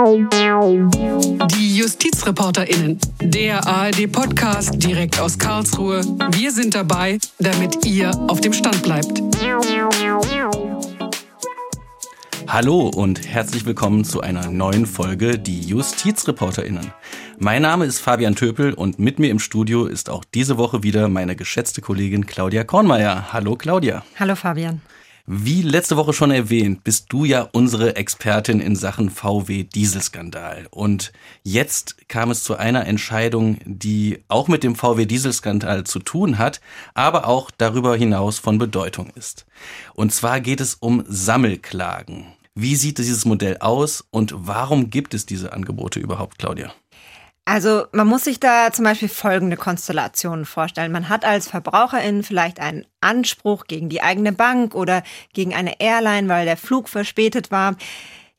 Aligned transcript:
Die 0.00 1.76
JustizreporterInnen, 1.76 2.98
der 3.20 3.66
ARD-Podcast 3.66 4.82
direkt 4.82 5.20
aus 5.20 5.38
Karlsruhe. 5.38 6.02
Wir 6.38 6.52
sind 6.52 6.74
dabei, 6.74 7.18
damit 7.38 7.84
ihr 7.84 8.10
auf 8.28 8.40
dem 8.40 8.54
Stand 8.54 8.82
bleibt. 8.82 9.22
Hallo 12.48 12.88
und 12.88 13.26
herzlich 13.26 13.66
willkommen 13.66 14.06
zu 14.06 14.22
einer 14.22 14.50
neuen 14.50 14.86
Folge 14.86 15.38
Die 15.38 15.60
JustizreporterInnen. 15.60 16.94
Mein 17.38 17.60
Name 17.60 17.84
ist 17.84 17.98
Fabian 17.98 18.34
Töpel 18.34 18.72
und 18.72 18.98
mit 18.98 19.18
mir 19.18 19.28
im 19.30 19.38
Studio 19.38 19.84
ist 19.84 20.08
auch 20.08 20.24
diese 20.24 20.56
Woche 20.56 20.82
wieder 20.82 21.10
meine 21.10 21.36
geschätzte 21.36 21.82
Kollegin 21.82 22.24
Claudia 22.24 22.64
Kornmeier. 22.64 23.34
Hallo 23.34 23.54
Claudia. 23.54 24.02
Hallo 24.18 24.34
Fabian. 24.34 24.80
Wie 25.32 25.62
letzte 25.62 25.96
Woche 25.96 26.12
schon 26.12 26.32
erwähnt, 26.32 26.82
bist 26.82 27.06
du 27.10 27.24
ja 27.24 27.48
unsere 27.52 27.94
Expertin 27.94 28.58
in 28.58 28.74
Sachen 28.74 29.10
VW-Dieselskandal. 29.10 30.66
Und 30.72 31.12
jetzt 31.44 32.08
kam 32.08 32.32
es 32.32 32.42
zu 32.42 32.56
einer 32.56 32.84
Entscheidung, 32.88 33.58
die 33.64 34.24
auch 34.26 34.48
mit 34.48 34.64
dem 34.64 34.74
VW-Dieselskandal 34.74 35.84
zu 35.84 36.00
tun 36.00 36.38
hat, 36.38 36.60
aber 36.94 37.28
auch 37.28 37.52
darüber 37.56 37.94
hinaus 37.94 38.40
von 38.40 38.58
Bedeutung 38.58 39.10
ist. 39.14 39.46
Und 39.94 40.12
zwar 40.12 40.40
geht 40.40 40.60
es 40.60 40.74
um 40.74 41.04
Sammelklagen. 41.06 42.26
Wie 42.56 42.74
sieht 42.74 42.98
dieses 42.98 43.24
Modell 43.24 43.58
aus 43.58 44.04
und 44.10 44.34
warum 44.36 44.90
gibt 44.90 45.14
es 45.14 45.26
diese 45.26 45.52
Angebote 45.52 46.00
überhaupt, 46.00 46.40
Claudia? 46.40 46.72
Also 47.44 47.86
man 47.92 48.06
muss 48.06 48.24
sich 48.24 48.38
da 48.38 48.70
zum 48.72 48.84
Beispiel 48.84 49.08
folgende 49.08 49.56
Konstellationen 49.56 50.44
vorstellen. 50.44 50.92
Man 50.92 51.08
hat 51.08 51.24
als 51.24 51.48
Verbraucherin 51.48 52.22
vielleicht 52.22 52.60
einen 52.60 52.86
Anspruch 53.00 53.64
gegen 53.66 53.88
die 53.88 54.02
eigene 54.02 54.32
Bank 54.32 54.74
oder 54.74 55.02
gegen 55.32 55.54
eine 55.54 55.80
Airline, 55.80 56.28
weil 56.28 56.44
der 56.44 56.56
Flug 56.56 56.88
verspätet 56.88 57.50
war. 57.50 57.76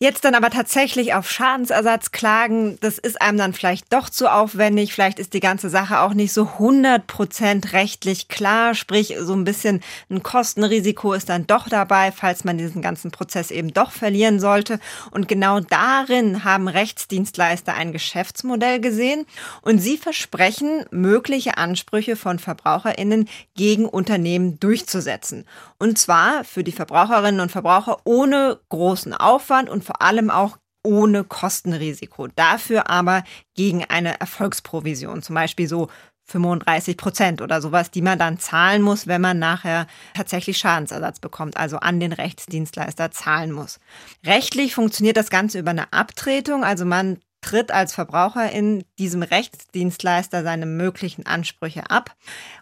Jetzt 0.02 0.26
dann 0.26 0.34
aber 0.34 0.50
tatsächlich 0.50 1.14
auf 1.14 1.30
Schadensersatz 1.30 2.10
klagen, 2.10 2.80
das 2.82 2.98
ist 2.98 3.22
einem 3.22 3.38
dann 3.38 3.54
vielleicht 3.54 3.94
doch 3.94 4.10
zu 4.10 4.34
aufwendig. 4.34 4.96
Vielleicht 4.96 5.20
ist 5.20 5.36
die 5.36 5.40
ganze 5.40 5.70
Sache 5.70 6.00
auch 6.00 6.16
nicht 6.16 6.34
so 6.34 6.46
100% 6.58 7.74
rechtlich 7.74 8.28
klar. 8.28 8.74
Sprich, 8.74 9.16
so 9.20 9.34
ein 9.34 9.44
bisschen 9.44 9.84
ein 10.10 10.24
Kostenrisiko 10.24 11.14
ist 11.14 11.30
dann 11.30 11.46
doch 11.46 11.70
dabei, 11.70 12.12
falls 12.12 12.44
man 12.44 12.58
diesen 12.58 12.82
ganzen 12.82 13.12
Prozess 13.12 13.52
eben 13.52 13.76
doch 13.76 13.92
verlieren 13.92 14.40
sollte. 14.40 14.80
Und 15.12 15.28
genau 15.28 15.60
darin 15.60 16.44
haben 16.44 16.68
Rechtsdienstleister 16.68 17.76
ein 17.76 17.92
Geschäftsmodell 17.92 18.80
gesehen 18.80 19.28
und 19.62 19.78
sie 19.78 19.98
versprechen, 19.98 20.84
mögliche 20.90 21.60
Ansprüche 21.60 22.16
von 22.16 22.40
VerbraucherInnen 22.40 23.30
gegen 23.56 23.86
Unternehmen 23.86 24.60
durchzusetzen. 24.60 25.46
Und 25.78 26.00
zwar 26.00 26.44
für 26.44 26.64
die 26.64 26.72
Verbraucherinnen 26.72 27.40
und 27.40 27.52
Verbraucher 27.52 28.00
ohne 28.04 28.60
großen 28.70 29.14
Aufwand 29.14 29.70
und 29.70 29.91
vor 29.92 30.02
allem 30.02 30.30
auch 30.30 30.58
ohne 30.84 31.26
Kostenrisiko. 31.26 32.28
Dafür 32.28 32.90
aber 32.90 33.24
gegen 33.56 33.84
eine 33.84 34.20
Erfolgsprovision, 34.22 35.22
zum 35.22 35.36
Beispiel 35.36 35.68
so 35.68 35.90
35 36.28 36.96
Prozent 36.96 37.42
oder 37.42 37.62
sowas, 37.62 37.92
die 37.92 38.02
man 38.02 38.18
dann 38.18 38.40
zahlen 38.40 38.84
muss, 38.84 39.06
wenn 39.06 39.20
man 39.20 39.38
nachher 39.38 39.86
tatsächlich 40.14 40.58
Schadensersatz 40.58 41.20
bekommt, 41.20 41.58
also 41.58 41.78
an 41.78 42.00
den 42.00 42.14
Rechtsdienstleister 42.14 43.12
zahlen 43.12 43.52
muss. 43.52 43.82
Rechtlich 44.26 44.74
funktioniert 44.74 45.18
das 45.18 45.30
Ganze 45.30 45.60
über 45.60 45.72
eine 45.72 45.92
Abtretung, 45.92 46.64
also 46.64 46.86
man 46.86 47.20
tritt 47.42 47.72
als 47.72 47.94
Verbraucher 47.94 48.50
in 48.52 48.86
diesem 48.98 49.24
Rechtsdienstleister 49.24 50.44
seine 50.44 50.68
möglichen 50.68 51.26
Ansprüche 51.26 51.90
ab. 51.90 52.16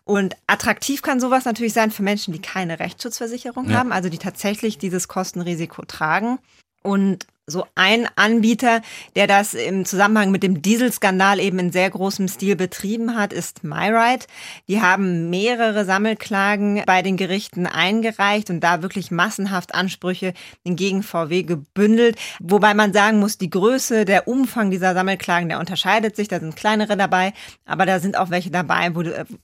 Und 0.03 0.35
attraktiv 0.47 1.03
kann 1.03 1.19
sowas 1.19 1.45
natürlich 1.45 1.73
sein 1.73 1.91
für 1.91 2.01
Menschen, 2.01 2.33
die 2.33 2.41
keine 2.41 2.79
Rechtsschutzversicherung 2.79 3.69
ja. 3.69 3.77
haben, 3.77 3.91
also 3.91 4.09
die 4.09 4.17
tatsächlich 4.17 4.79
dieses 4.79 5.07
Kostenrisiko 5.07 5.83
tragen. 5.85 6.39
Und 6.81 7.27
so 7.49 7.65
ein 7.75 8.07
Anbieter, 8.15 8.81
der 9.15 9.27
das 9.27 9.53
im 9.53 9.85
Zusammenhang 9.85 10.31
mit 10.31 10.43
dem 10.43 10.61
Dieselskandal 10.61 11.39
eben 11.39 11.59
in 11.59 11.71
sehr 11.71 11.89
großem 11.89 12.27
Stil 12.27 12.55
betrieben 12.55 13.15
hat, 13.15 13.33
ist 13.33 13.63
MyRide. 13.63 14.25
Die 14.67 14.81
haben 14.81 15.29
mehrere 15.29 15.85
Sammelklagen 15.85 16.83
bei 16.85 17.01
den 17.01 17.17
Gerichten 17.17 17.65
eingereicht 17.65 18.49
und 18.49 18.61
da 18.61 18.81
wirklich 18.81 19.11
massenhaft 19.11 19.73
Ansprüche 19.73 20.33
gegen 20.63 21.03
VW 21.03 21.43
gebündelt. 21.43 22.17
Wobei 22.39 22.73
man 22.73 22.93
sagen 22.93 23.19
muss, 23.19 23.37
die 23.37 23.49
Größe, 23.49 24.05
der 24.05 24.27
Umfang 24.27 24.71
dieser 24.71 24.93
Sammelklagen, 24.93 25.49
der 25.49 25.59
unterscheidet 25.59 26.15
sich. 26.15 26.27
Da 26.27 26.39
sind 26.39 26.55
kleinere 26.55 26.97
dabei, 26.97 27.33
aber 27.65 27.85
da 27.85 27.99
sind 27.99 28.17
auch 28.17 28.29
welche 28.29 28.51
dabei, 28.51 28.95
wo 28.95 29.01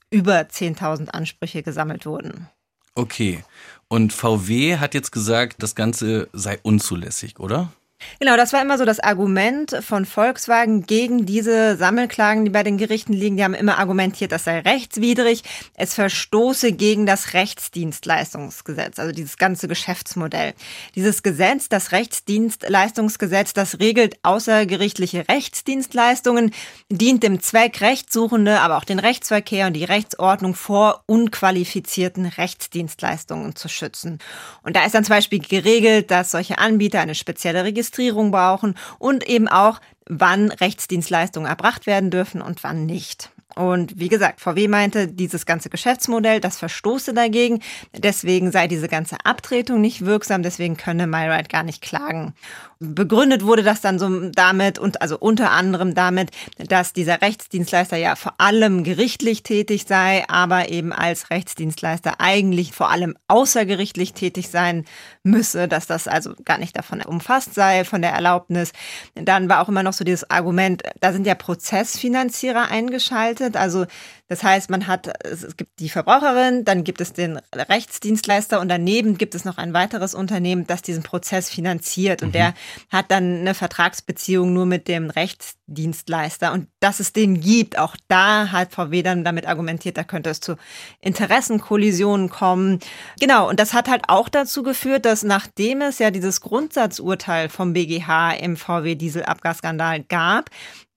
über 0.09 0.41
10.000 0.41 1.09
Ansprüche 1.09 1.63
gesammelt 1.63 2.05
wurden. 2.05 2.49
Okay. 2.97 3.43
Und 3.87 4.13
VW 4.13 4.77
hat 4.77 4.93
jetzt 4.93 5.11
gesagt, 5.11 5.61
das 5.61 5.75
Ganze 5.75 6.27
sei 6.33 6.59
unzulässig, 6.63 7.39
oder? 7.39 7.71
Genau, 8.19 8.37
das 8.37 8.53
war 8.53 8.61
immer 8.61 8.77
so 8.77 8.85
das 8.85 8.99
Argument 8.99 9.77
von 9.81 10.05
Volkswagen 10.05 10.85
gegen 10.85 11.25
diese 11.25 11.75
Sammelklagen, 11.77 12.45
die 12.45 12.51
bei 12.51 12.63
den 12.63 12.77
Gerichten 12.77 13.13
liegen. 13.13 13.37
Die 13.37 13.43
haben 13.43 13.53
immer 13.53 13.77
argumentiert, 13.77 14.31
das 14.31 14.43
sei 14.43 14.59
rechtswidrig. 14.59 15.43
Es 15.75 15.93
verstoße 15.93 16.73
gegen 16.73 17.05
das 17.05 17.33
Rechtsdienstleistungsgesetz, 17.33 18.99
also 18.99 19.11
dieses 19.11 19.37
ganze 19.37 19.67
Geschäftsmodell. 19.67 20.53
Dieses 20.95 21.23
Gesetz, 21.23 21.69
das 21.69 21.91
Rechtsdienstleistungsgesetz, 21.91 23.53
das 23.53 23.79
regelt 23.79 24.17
außergerichtliche 24.23 25.27
Rechtsdienstleistungen, 25.27 26.51
dient 26.89 27.23
dem 27.23 27.41
Zweck, 27.41 27.81
Rechtssuchende, 27.81 28.59
aber 28.59 28.77
auch 28.77 28.85
den 28.85 28.99
Rechtsverkehr 28.99 29.67
und 29.67 29.73
die 29.73 29.83
Rechtsordnung 29.83 30.55
vor 30.55 31.03
unqualifizierten 31.05 32.25
Rechtsdienstleistungen 32.25 33.55
zu 33.55 33.67
schützen. 33.67 34.19
Und 34.63 34.75
da 34.75 34.85
ist 34.85 34.95
dann 34.95 35.03
zum 35.03 35.15
Beispiel 35.15 35.39
geregelt, 35.39 36.11
dass 36.11 36.31
solche 36.31 36.57
Anbieter 36.57 36.99
eine 36.99 37.15
spezielle 37.15 37.63
Registrierung 37.63 37.84
Registrierung 37.85 38.31
brauchen 38.31 38.75
und 38.97 39.27
eben 39.27 39.47
auch, 39.47 39.79
wann 40.07 40.51
Rechtsdienstleistungen 40.51 41.49
erbracht 41.49 41.85
werden 41.85 42.11
dürfen 42.11 42.41
und 42.41 42.63
wann 42.63 42.85
nicht. 42.85 43.31
Und 43.55 43.99
wie 43.99 44.09
gesagt, 44.09 44.41
VW 44.41 44.67
meinte, 44.67 45.07
dieses 45.07 45.45
ganze 45.45 45.69
Geschäftsmodell, 45.69 46.39
das 46.39 46.57
verstoße 46.57 47.13
dagegen. 47.13 47.61
Deswegen 47.95 48.51
sei 48.51 48.67
diese 48.67 48.87
ganze 48.87 49.17
Abtretung 49.23 49.81
nicht 49.81 50.05
wirksam. 50.05 50.43
Deswegen 50.43 50.77
könne 50.77 51.07
MyRide 51.07 51.47
gar 51.47 51.63
nicht 51.63 51.81
klagen. 51.81 52.33
Begründet 52.79 53.45
wurde 53.45 53.63
das 53.63 53.79
dann 53.79 53.99
so 53.99 54.29
damit 54.31 54.77
und 54.79 55.01
also 55.01 55.17
unter 55.17 55.51
anderem 55.51 55.95
damit, 55.95 56.31
dass 56.57 56.91
dieser 56.91 57.21
Rechtsdienstleister 57.21 57.95
ja 57.95 58.15
vor 58.15 58.33
allem 58.37 58.83
gerichtlich 58.83 59.43
tätig 59.43 59.85
sei, 59.87 60.25
aber 60.27 60.69
eben 60.69 60.91
als 60.91 61.29
Rechtsdienstleister 61.29 62.19
eigentlich 62.19 62.73
vor 62.73 62.91
allem 62.91 63.15
außergerichtlich 63.29 64.13
tätig 64.13 64.49
sein 64.49 64.83
müsse, 65.23 65.69
dass 65.69 65.87
das 65.87 66.09
also 66.09 66.33
gar 66.43 66.57
nicht 66.57 66.77
davon 66.77 67.01
umfasst 67.01 67.53
sei, 67.53 67.85
von 67.85 68.01
der 68.01 68.11
Erlaubnis. 68.11 68.73
Dann 69.15 69.47
war 69.47 69.61
auch 69.61 69.69
immer 69.69 69.83
noch 69.83 69.93
so 69.93 70.03
dieses 70.03 70.29
Argument, 70.29 70.83
da 70.99 71.13
sind 71.13 71.25
ja 71.25 71.35
Prozessfinanzierer 71.35 72.69
eingeschaltet, 72.69 73.44
also 73.53 73.85
das 74.27 74.43
heißt, 74.43 74.71
man 74.71 74.87
hat, 74.87 75.23
es 75.23 75.55
gibt 75.55 75.79
die 75.79 75.89
Verbraucherin, 75.89 76.65
dann 76.65 76.83
gibt 76.83 76.99
es 76.99 77.13
den 77.13 77.39
Rechtsdienstleister 77.53 78.59
und 78.59 78.69
daneben 78.69 79.19
gibt 79.19 79.35
es 79.35 79.45
noch 79.45 79.59
ein 79.59 79.73
weiteres 79.73 80.15
Unternehmen, 80.15 80.65
das 80.65 80.81
diesen 80.81 81.03
Prozess 81.03 81.51
finanziert. 81.51 82.23
Und 82.23 82.29
mhm. 82.29 82.33
der 82.33 82.53
hat 82.89 83.11
dann 83.11 83.41
eine 83.41 83.53
Vertragsbeziehung 83.53 84.51
nur 84.51 84.65
mit 84.65 84.87
dem 84.87 85.11
Rechtsdienstleister. 85.11 86.53
Und 86.53 86.67
dass 86.79 86.99
es 86.99 87.13
den 87.13 87.39
gibt, 87.39 87.77
auch 87.77 87.95
da 88.07 88.51
hat 88.51 88.71
VW 88.71 89.03
dann 89.03 89.23
damit 89.23 89.47
argumentiert, 89.47 89.97
da 89.97 90.03
könnte 90.03 90.31
es 90.31 90.39
zu 90.39 90.55
Interessenkollisionen 91.01 92.29
kommen. 92.29 92.79
Genau, 93.19 93.47
und 93.47 93.59
das 93.59 93.73
hat 93.73 93.87
halt 93.87 94.05
auch 94.07 94.27
dazu 94.27 94.63
geführt, 94.63 95.05
dass 95.05 95.21
nachdem 95.21 95.81
es 95.81 95.99
ja 95.99 96.09
dieses 96.09 96.41
Grundsatzurteil 96.41 97.49
vom 97.49 97.73
BGH 97.73 98.31
im 98.33 98.57
VW-Dieselabgasskandal 98.57 100.01
gab, 100.03 100.49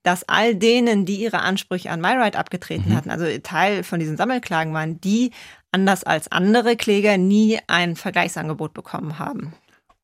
dass 0.09 0.27
all 0.27 0.55
denen, 0.55 1.05
die 1.05 1.17
ihre 1.17 1.41
Ansprüche 1.41 1.91
an 1.91 2.01
MyRide 2.01 2.35
abgetreten 2.35 2.89
mhm. 2.89 2.95
hatten, 2.95 3.11
also 3.11 3.25
Teil 3.43 3.83
von 3.83 3.99
diesen 3.99 4.17
Sammelklagen 4.17 4.73
waren, 4.73 4.99
die 4.99 5.29
anders 5.71 6.03
als 6.03 6.31
andere 6.31 6.75
Kläger 6.75 7.19
nie 7.19 7.59
ein 7.67 7.95
Vergleichsangebot 7.95 8.73
bekommen 8.73 9.19
haben. 9.19 9.53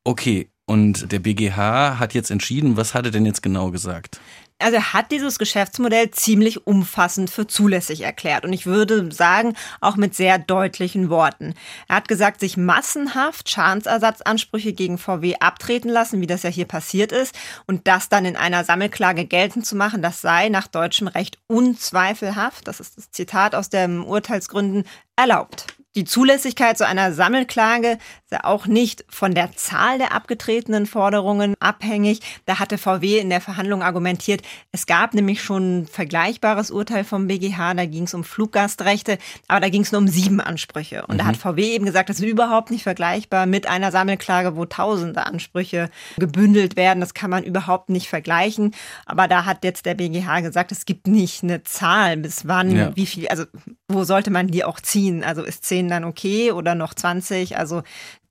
Okay, 0.03 0.47
und 0.67 1.11
der 1.11 1.17
BGH 1.17 1.97
hat 1.97 2.13
jetzt 2.13 2.29
entschieden, 2.29 2.77
was 2.77 2.93
hat 2.93 3.05
er 3.05 3.11
denn 3.11 3.25
jetzt 3.25 3.41
genau 3.41 3.71
gesagt? 3.71 4.19
Also 4.57 4.77
er 4.77 4.93
hat 4.93 5.11
dieses 5.11 5.37
Geschäftsmodell 5.37 6.11
ziemlich 6.11 6.65
umfassend 6.65 7.29
für 7.29 7.45
zulässig 7.45 8.01
erklärt 8.01 8.45
und 8.45 8.53
ich 8.53 8.65
würde 8.65 9.11
sagen, 9.11 9.53
auch 9.81 9.97
mit 9.97 10.15
sehr 10.15 10.39
deutlichen 10.39 11.09
Worten. 11.09 11.55
Er 11.89 11.97
hat 11.97 12.07
gesagt, 12.07 12.39
sich 12.39 12.55
massenhaft 12.55 13.49
Schadensersatzansprüche 13.49 14.71
gegen 14.71 14.97
VW 14.97 15.35
abtreten 15.41 15.89
lassen, 15.89 16.21
wie 16.21 16.27
das 16.27 16.43
ja 16.43 16.49
hier 16.49 16.65
passiert 16.65 17.11
ist, 17.11 17.35
und 17.67 17.85
das 17.85 18.07
dann 18.07 18.23
in 18.23 18.37
einer 18.37 18.63
Sammelklage 18.63 19.25
geltend 19.25 19.65
zu 19.65 19.75
machen, 19.75 20.01
das 20.01 20.21
sei 20.21 20.47
nach 20.47 20.67
deutschem 20.67 21.09
Recht 21.09 21.37
unzweifelhaft, 21.47 22.65
das 22.65 22.79
ist 22.79 22.97
das 22.97 23.11
Zitat 23.11 23.55
aus 23.55 23.69
den 23.69 24.01
Urteilsgründen, 24.01 24.85
erlaubt. 25.17 25.74
Die 25.95 26.03
Zulässigkeit 26.03 26.77
so 26.77 26.83
einer 26.83 27.13
Sammelklage 27.13 27.97
ist 28.25 28.31
ja 28.31 28.43
auch 28.43 28.67
nicht 28.67 29.05
von 29.07 29.33
der 29.33 29.53
Zahl 29.55 29.97
der 29.97 30.13
abgetretenen 30.13 30.87
Forderungen 30.87 31.55
abhängig. 31.61 32.19
Da 32.45 32.59
hatte 32.59 32.77
VW 32.77 33.19
in 33.19 33.29
der 33.29 33.39
Verhandlung 33.39 33.81
argumentiert, 33.81 34.41
es 34.73 34.87
gab 34.87 35.13
nämlich 35.13 35.41
schon 35.41 35.79
ein 35.79 35.87
vergleichbares 35.87 36.69
Urteil 36.69 37.05
vom 37.05 37.27
BGH, 37.27 37.75
da 37.75 37.85
ging 37.85 38.03
es 38.03 38.13
um 38.13 38.25
Fluggastrechte, 38.25 39.17
aber 39.47 39.61
da 39.61 39.69
ging 39.69 39.83
es 39.83 39.93
nur 39.93 40.01
um 40.01 40.07
sieben 40.09 40.41
Ansprüche. 40.41 41.05
Und 41.07 41.15
mhm. 41.15 41.19
da 41.19 41.25
hat 41.27 41.37
VW 41.37 41.61
eben 41.61 41.85
gesagt, 41.85 42.09
das 42.09 42.19
ist 42.19 42.25
überhaupt 42.25 42.71
nicht 42.71 42.83
vergleichbar 42.83 43.45
mit 43.45 43.67
einer 43.67 43.91
Sammelklage, 43.91 44.57
wo 44.57 44.65
tausende 44.65 45.25
Ansprüche 45.25 45.89
gebündelt 46.17 46.75
werden. 46.75 46.99
Das 46.99 47.13
kann 47.13 47.29
man 47.29 47.43
überhaupt 47.43 47.89
nicht 47.89 48.09
vergleichen. 48.09 48.75
Aber 49.05 49.29
da 49.29 49.45
hat 49.45 49.63
jetzt 49.63 49.85
der 49.85 49.93
BGH 49.93 50.41
gesagt, 50.41 50.73
es 50.73 50.85
gibt 50.85 51.07
nicht 51.07 51.43
eine 51.43 51.63
Zahl, 51.63 52.17
bis 52.17 52.47
wann, 52.47 52.75
ja. 52.75 52.95
wie 52.95 53.05
viel, 53.05 53.29
also 53.29 53.45
wo 53.87 54.03
sollte 54.03 54.31
man 54.31 54.47
die 54.47 54.63
auch 54.63 54.79
ziehen? 54.79 55.23
Also 55.23 55.43
ist 55.43 55.63
zehn 55.63 55.85
10 55.85 55.89
dann 55.89 56.03
okay 56.03 56.51
oder 56.51 56.75
noch 56.75 56.93
20? 56.93 57.57
Also 57.57 57.83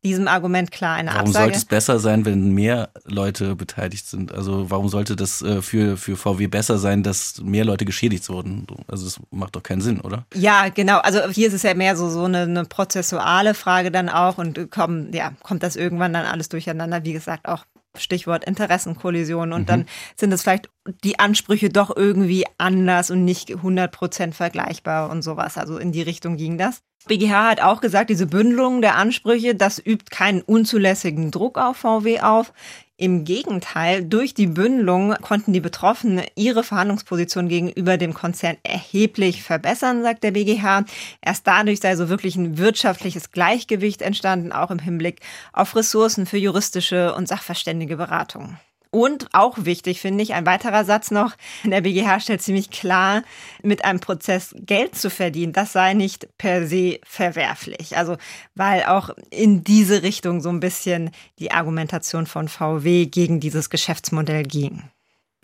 diesem 0.05 0.29
Argument 0.29 0.71
klar 0.71 0.97
eine 0.97 1.11
warum 1.11 1.21
Absage. 1.21 1.35
Warum 1.35 1.45
sollte 1.47 1.59
es 1.59 1.65
besser 1.65 1.99
sein, 1.99 2.25
wenn 2.27 2.53
mehr 2.53 2.91
Leute 3.05 3.57
beteiligt 3.57 4.07
sind? 4.07 4.33
Also 4.33 4.71
warum 4.71 4.89
sollte 4.89 5.17
das 5.17 5.41
äh, 5.43 5.63
für, 5.63 5.97
für 5.97 6.17
VW 6.17 6.47
besser 6.47 6.79
sein, 6.79 7.03
dass 7.03 7.41
mehr 7.43 7.65
Leute 7.65 7.85
geschädigt 7.85 8.29
wurden? 8.29 8.67
Also 8.87 9.07
es 9.07 9.21
macht 9.31 9.57
doch 9.57 9.63
keinen 9.63 9.81
Sinn, 9.81 10.01
oder? 10.01 10.27
Ja, 10.35 10.69
genau. 10.69 10.99
Also 10.99 11.29
hier 11.31 11.49
ist 11.49 11.55
es 11.55 11.63
ja 11.63 11.75
mehr 11.75 11.97
so, 11.97 12.11
so 12.11 12.25
eine, 12.25 12.43
eine 12.43 12.65
prozessuale 12.65 13.55
Frage 13.55 13.91
dann 13.91 14.09
auch 14.09 14.37
und 14.39 14.71
komm, 14.71 15.13
ja, 15.13 15.33
kommt 15.43 15.63
das 15.63 15.77
irgendwann 15.77 16.13
dann 16.13 16.27
alles 16.27 16.49
durcheinander, 16.51 17.05
wie 17.05 17.15
gesagt, 17.15 17.49
auch 17.49 17.65
Stichwort 17.97 18.45
Interessenkollision. 18.45 19.53
Und 19.53 19.63
mhm. 19.63 19.67
dann 19.67 19.87
sind 20.17 20.33
es 20.33 20.43
vielleicht 20.43 20.69
die 21.03 21.19
Ansprüche 21.19 21.69
doch 21.69 21.95
irgendwie 21.95 22.45
anders 22.59 23.11
und 23.11 23.25
nicht 23.25 23.51
100 23.51 23.91
Prozent 23.91 24.35
vergleichbar 24.35 25.11
und 25.11 25.23
sowas. 25.23 25.57
Also 25.57 25.79
in 25.79 25.93
die 25.93 26.03
Richtung 26.03 26.37
ging 26.37 26.59
das. 26.59 26.83
BGH 27.07 27.51
hat 27.51 27.61
auch 27.61 27.81
gesagt, 27.81 28.09
diese 28.09 28.27
Bündelung 28.27 28.81
der 28.81 28.97
Ansprüche, 28.97 29.55
das 29.55 29.79
übt 29.79 30.07
keinen 30.11 30.41
unzulässigen 30.41 31.31
Druck 31.31 31.59
auf 31.59 31.77
VW 31.77 32.21
auf. 32.21 32.53
Im 32.97 33.25
Gegenteil, 33.25 34.05
durch 34.05 34.35
die 34.35 34.47
Bündelung 34.47 35.15
konnten 35.21 35.53
die 35.53 35.61
Betroffenen 35.61 36.25
ihre 36.37 36.63
Verhandlungsposition 36.63 37.49
gegenüber 37.49 37.97
dem 37.97 38.15
Konzern 38.15 38.57
erheblich 38.63 39.43
verbessern, 39.43 40.05
sagt 40.05 40.23
der 40.23 40.31
BGH. 40.31 40.85
Erst 41.21 41.45
dadurch 41.45 41.81
sei 41.81 41.97
so 41.97 42.09
wirklich 42.09 42.37
ein 42.37 42.57
wirtschaftliches 42.57 43.33
Gleichgewicht 43.33 44.01
entstanden, 44.01 44.53
auch 44.53 44.71
im 44.71 44.79
Hinblick 44.79 45.23
auf 45.53 45.75
Ressourcen 45.75 46.25
für 46.25 46.39
juristische 46.39 47.17
und 47.17 47.27
sachverständige 47.27 47.97
Beratung. 47.97 48.59
Und 48.95 49.27
auch 49.33 49.65
wichtig 49.65 50.01
finde 50.01 50.23
ich, 50.23 50.35
ein 50.35 50.47
weiterer 50.47 50.85
Satz 50.85 51.11
noch, 51.11 51.35
der 51.65 51.81
BGH 51.81 52.21
stellt 52.21 52.43
ziemlich 52.43 52.71
klar, 52.71 53.25
mit 53.61 53.85
einem 53.85 53.99
Prozess 53.99 54.55
Geld 54.57 54.95
zu 54.95 55.11
verdienen, 55.11 55.53
das 55.53 55.73
sei 55.73 55.95
nicht 55.95 56.29
per 56.39 56.69
se 56.69 57.01
verwerflich. 57.05 57.97
Also 57.97 58.17
weil 58.55 58.85
auch 58.85 59.11
in 59.31 59.65
diese 59.65 60.05
Richtung 60.05 60.41
so 60.41 60.49
ein 60.49 60.61
bisschen 60.61 61.11
die 61.41 61.51
Argumentation 61.51 62.27
von 62.27 62.47
VW 62.47 63.07
gegen 63.07 63.41
dieses 63.41 63.69
Geschäftsmodell 63.69 64.45
ging. 64.45 64.85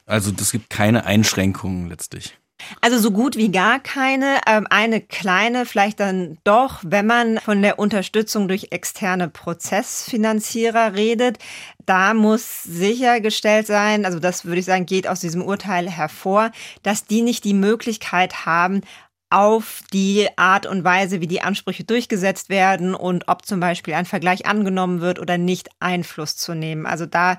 Also 0.06 0.30
es 0.40 0.52
gibt 0.52 0.70
keine 0.70 1.04
Einschränkungen 1.04 1.88
letztlich. 1.88 2.39
Also 2.80 2.98
so 2.98 3.10
gut 3.10 3.36
wie 3.36 3.50
gar 3.50 3.80
keine. 3.80 4.40
Ähm, 4.46 4.66
eine 4.70 5.00
kleine 5.00 5.66
vielleicht 5.66 6.00
dann 6.00 6.38
doch, 6.44 6.80
wenn 6.84 7.06
man 7.06 7.38
von 7.38 7.62
der 7.62 7.78
Unterstützung 7.78 8.48
durch 8.48 8.68
externe 8.70 9.28
Prozessfinanzierer 9.28 10.94
redet. 10.94 11.38
Da 11.86 12.14
muss 12.14 12.62
sichergestellt 12.62 13.66
sein, 13.66 14.04
also 14.04 14.20
das 14.20 14.44
würde 14.44 14.60
ich 14.60 14.66
sagen, 14.66 14.86
geht 14.86 15.08
aus 15.08 15.20
diesem 15.20 15.42
Urteil 15.42 15.90
hervor, 15.90 16.52
dass 16.82 17.04
die 17.04 17.22
nicht 17.22 17.44
die 17.44 17.54
Möglichkeit 17.54 18.46
haben, 18.46 18.82
auf 19.30 19.82
die 19.92 20.28
Art 20.36 20.66
und 20.66 20.82
Weise, 20.82 21.20
wie 21.20 21.28
die 21.28 21.40
Ansprüche 21.40 21.84
durchgesetzt 21.84 22.48
werden 22.48 22.94
und 22.94 23.28
ob 23.28 23.46
zum 23.46 23.60
Beispiel 23.60 23.94
ein 23.94 24.04
Vergleich 24.04 24.46
angenommen 24.46 25.00
wird 25.00 25.20
oder 25.20 25.38
nicht 25.38 25.70
Einfluss 25.78 26.36
zu 26.36 26.54
nehmen. 26.54 26.84
Also 26.84 27.06
da 27.06 27.38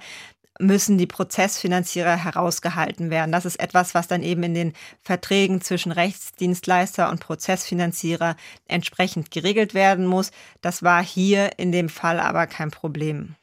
müssen 0.61 0.97
die 0.97 1.07
Prozessfinanzierer 1.07 2.15
herausgehalten 2.15 3.09
werden. 3.09 3.31
Das 3.31 3.45
ist 3.45 3.59
etwas, 3.59 3.93
was 3.93 4.07
dann 4.07 4.23
eben 4.23 4.43
in 4.43 4.53
den 4.53 4.73
Verträgen 5.01 5.61
zwischen 5.61 5.91
Rechtsdienstleister 5.91 7.09
und 7.09 7.19
Prozessfinanzierer 7.19 8.35
entsprechend 8.67 9.31
geregelt 9.31 9.73
werden 9.73 10.05
muss. 10.05 10.31
Das 10.61 10.83
war 10.83 11.03
hier 11.03 11.57
in 11.57 11.71
dem 11.71 11.89
Fall 11.89 12.19
aber 12.19 12.47
kein 12.47 12.71
Problem. 12.71 13.35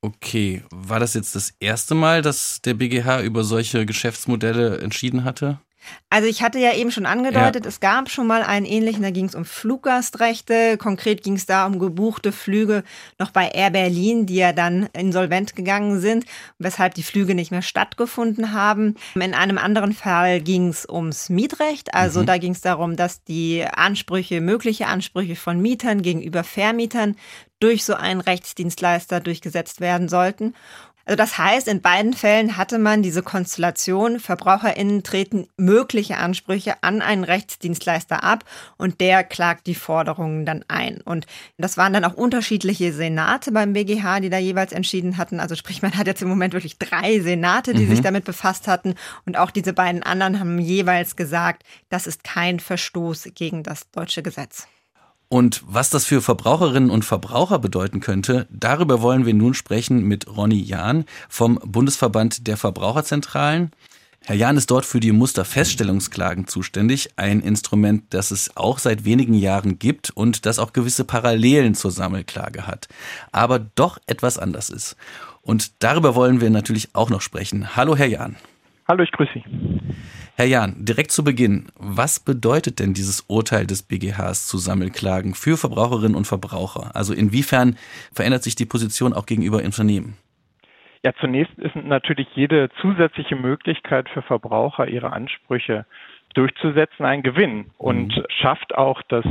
Okay, 0.00 0.64
war 0.70 0.98
das 0.98 1.14
jetzt 1.14 1.36
das 1.36 1.54
erste 1.60 1.94
Mal, 1.94 2.22
dass 2.22 2.60
der 2.62 2.74
BGH 2.74 3.22
über 3.22 3.44
solche 3.44 3.86
Geschäftsmodelle 3.86 4.78
entschieden 4.78 5.22
hatte? 5.22 5.60
Also 6.10 6.28
ich 6.28 6.42
hatte 6.42 6.58
ja 6.58 6.74
eben 6.74 6.90
schon 6.90 7.06
angedeutet, 7.06 7.64
ja. 7.64 7.68
es 7.68 7.80
gab 7.80 8.10
schon 8.10 8.26
mal 8.26 8.42
einen 8.42 8.66
ähnlichen, 8.66 9.02
da 9.02 9.10
ging 9.10 9.24
es 9.26 9.34
um 9.34 9.44
Fluggastrechte. 9.44 10.76
Konkret 10.76 11.22
ging 11.22 11.34
es 11.34 11.46
da 11.46 11.66
um 11.66 11.78
gebuchte 11.78 12.32
Flüge 12.32 12.84
noch 13.18 13.30
bei 13.30 13.48
Air 13.48 13.70
Berlin, 13.70 14.26
die 14.26 14.36
ja 14.36 14.52
dann 14.52 14.88
insolvent 14.92 15.56
gegangen 15.56 16.00
sind, 16.00 16.26
weshalb 16.58 16.94
die 16.94 17.02
Flüge 17.02 17.34
nicht 17.34 17.50
mehr 17.50 17.62
stattgefunden 17.62 18.52
haben. 18.52 18.96
In 19.14 19.34
einem 19.34 19.58
anderen 19.58 19.94
Fall 19.94 20.40
ging 20.40 20.68
es 20.68 20.86
ums 20.88 21.30
Mietrecht. 21.30 21.94
Also 21.94 22.20
mhm. 22.20 22.26
da 22.26 22.38
ging 22.38 22.52
es 22.52 22.60
darum, 22.60 22.96
dass 22.96 23.24
die 23.24 23.64
Ansprüche, 23.64 24.40
mögliche 24.40 24.86
Ansprüche 24.86 25.36
von 25.36 25.60
Mietern 25.60 26.02
gegenüber 26.02 26.44
Vermietern 26.44 27.16
durch 27.62 27.84
so 27.84 27.94
einen 27.94 28.20
Rechtsdienstleister 28.20 29.20
durchgesetzt 29.20 29.80
werden 29.80 30.08
sollten. 30.08 30.54
Also 31.04 31.16
das 31.16 31.38
heißt, 31.38 31.68
in 31.68 31.80
beiden 31.80 32.12
Fällen 32.12 32.56
hatte 32.56 32.78
man 32.78 33.02
diese 33.02 33.22
Konstellation, 33.22 34.20
Verbraucherinnen 34.20 35.02
treten 35.02 35.48
mögliche 35.56 36.16
Ansprüche 36.18 36.82
an 36.82 37.02
einen 37.02 37.24
Rechtsdienstleister 37.24 38.22
ab 38.22 38.44
und 38.76 39.00
der 39.00 39.24
klagt 39.24 39.66
die 39.66 39.74
Forderungen 39.74 40.46
dann 40.46 40.64
ein. 40.68 41.00
Und 41.00 41.26
das 41.58 41.76
waren 41.76 41.92
dann 41.92 42.04
auch 42.04 42.14
unterschiedliche 42.14 42.92
Senate 42.92 43.52
beim 43.52 43.72
BGH, 43.72 44.20
die 44.20 44.30
da 44.30 44.38
jeweils 44.38 44.72
entschieden 44.72 45.16
hatten. 45.16 45.40
Also 45.40 45.54
sprich, 45.56 45.82
man 45.82 45.96
hat 45.96 46.06
jetzt 46.06 46.22
im 46.22 46.28
Moment 46.28 46.54
wirklich 46.54 46.78
drei 46.78 47.20
Senate, 47.20 47.74
die 47.74 47.86
mhm. 47.86 47.90
sich 47.90 48.00
damit 48.00 48.24
befasst 48.24 48.68
hatten. 48.68 48.94
Und 49.26 49.36
auch 49.36 49.50
diese 49.50 49.72
beiden 49.72 50.02
anderen 50.02 50.38
haben 50.38 50.58
jeweils 50.58 51.16
gesagt, 51.16 51.64
das 51.88 52.06
ist 52.06 52.24
kein 52.24 52.60
Verstoß 52.60 53.30
gegen 53.34 53.62
das 53.62 53.90
deutsche 53.90 54.22
Gesetz. 54.22 54.66
Und 55.32 55.62
was 55.66 55.88
das 55.88 56.04
für 56.04 56.20
Verbraucherinnen 56.20 56.90
und 56.90 57.06
Verbraucher 57.06 57.58
bedeuten 57.58 58.00
könnte, 58.00 58.46
darüber 58.50 59.00
wollen 59.00 59.24
wir 59.24 59.32
nun 59.32 59.54
sprechen 59.54 60.02
mit 60.04 60.26
Ronny 60.28 60.60
Jahn 60.60 61.06
vom 61.30 61.58
Bundesverband 61.64 62.46
der 62.46 62.58
Verbraucherzentralen. 62.58 63.70
Herr 64.26 64.36
Jahn 64.36 64.58
ist 64.58 64.70
dort 64.70 64.84
für 64.84 65.00
die 65.00 65.12
Musterfeststellungsklagen 65.12 66.48
zuständig, 66.48 67.12
ein 67.16 67.40
Instrument, 67.40 68.04
das 68.10 68.30
es 68.30 68.58
auch 68.58 68.78
seit 68.78 69.06
wenigen 69.06 69.32
Jahren 69.32 69.78
gibt 69.78 70.10
und 70.10 70.44
das 70.44 70.58
auch 70.58 70.74
gewisse 70.74 71.04
Parallelen 71.04 71.74
zur 71.74 71.92
Sammelklage 71.92 72.66
hat, 72.66 72.88
aber 73.32 73.58
doch 73.58 73.96
etwas 74.06 74.36
anders 74.36 74.68
ist. 74.68 74.98
Und 75.40 75.82
darüber 75.82 76.14
wollen 76.14 76.42
wir 76.42 76.50
natürlich 76.50 76.94
auch 76.94 77.08
noch 77.08 77.22
sprechen. 77.22 77.74
Hallo, 77.74 77.96
Herr 77.96 78.08
Jahn. 78.08 78.36
Hallo, 78.86 79.02
ich 79.02 79.12
grüße 79.12 79.32
Sie. 79.32 79.44
Herr 80.34 80.46
Jahn, 80.46 80.76
direkt 80.78 81.10
zu 81.10 81.24
Beginn, 81.24 81.66
was 81.76 82.18
bedeutet 82.18 82.80
denn 82.80 82.94
dieses 82.94 83.20
Urteil 83.28 83.66
des 83.66 83.82
BGHs 83.82 84.46
zu 84.46 84.56
Sammelklagen 84.56 85.34
für 85.34 85.58
Verbraucherinnen 85.58 86.16
und 86.16 86.26
Verbraucher? 86.26 86.96
Also 86.96 87.12
inwiefern 87.12 87.76
verändert 88.14 88.42
sich 88.42 88.56
die 88.56 88.64
Position 88.64 89.12
auch 89.12 89.26
gegenüber 89.26 89.58
Unternehmen? 89.58 90.16
Ja, 91.04 91.12
zunächst 91.20 91.58
ist 91.58 91.76
natürlich 91.76 92.28
jede 92.34 92.70
zusätzliche 92.80 93.36
Möglichkeit 93.36 94.08
für 94.08 94.22
Verbraucher, 94.22 94.88
ihre 94.88 95.12
Ansprüche 95.12 95.84
durchzusetzen, 96.34 97.04
ein 97.04 97.22
Gewinn 97.22 97.70
und 97.76 98.16
mhm. 98.16 98.24
schafft 98.40 98.74
auch 98.74 99.02
das 99.08 99.26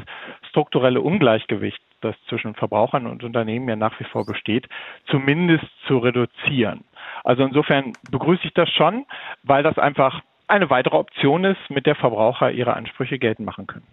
strukturelle 0.49 1.01
Ungleichgewicht, 1.01 1.81
das 2.01 2.15
zwischen 2.29 2.53
Verbrauchern 2.53 3.07
und 3.07 3.23
Unternehmen 3.23 3.67
ja 3.67 3.75
nach 3.75 3.99
wie 3.99 4.03
vor 4.03 4.25
besteht, 4.25 4.67
zumindest 5.07 5.65
zu 5.87 5.97
reduzieren. 5.97 6.83
Also 7.23 7.43
insofern 7.43 7.93
begrüße 8.11 8.43
ich 8.43 8.53
das 8.53 8.69
schon, 8.69 9.05
weil 9.43 9.63
das 9.63 9.77
einfach 9.79 10.21
eine 10.51 10.70
weitere 10.70 10.96
Option 10.96 11.43
ist, 11.46 11.70
mit 11.70 11.86
der 11.86 11.96
Verbraucher 11.96 12.51
ihre 12.51 12.74
Ansprüche 12.74 13.17
geltend 13.17 13.46
machen 13.46 13.67
können. 13.67 13.88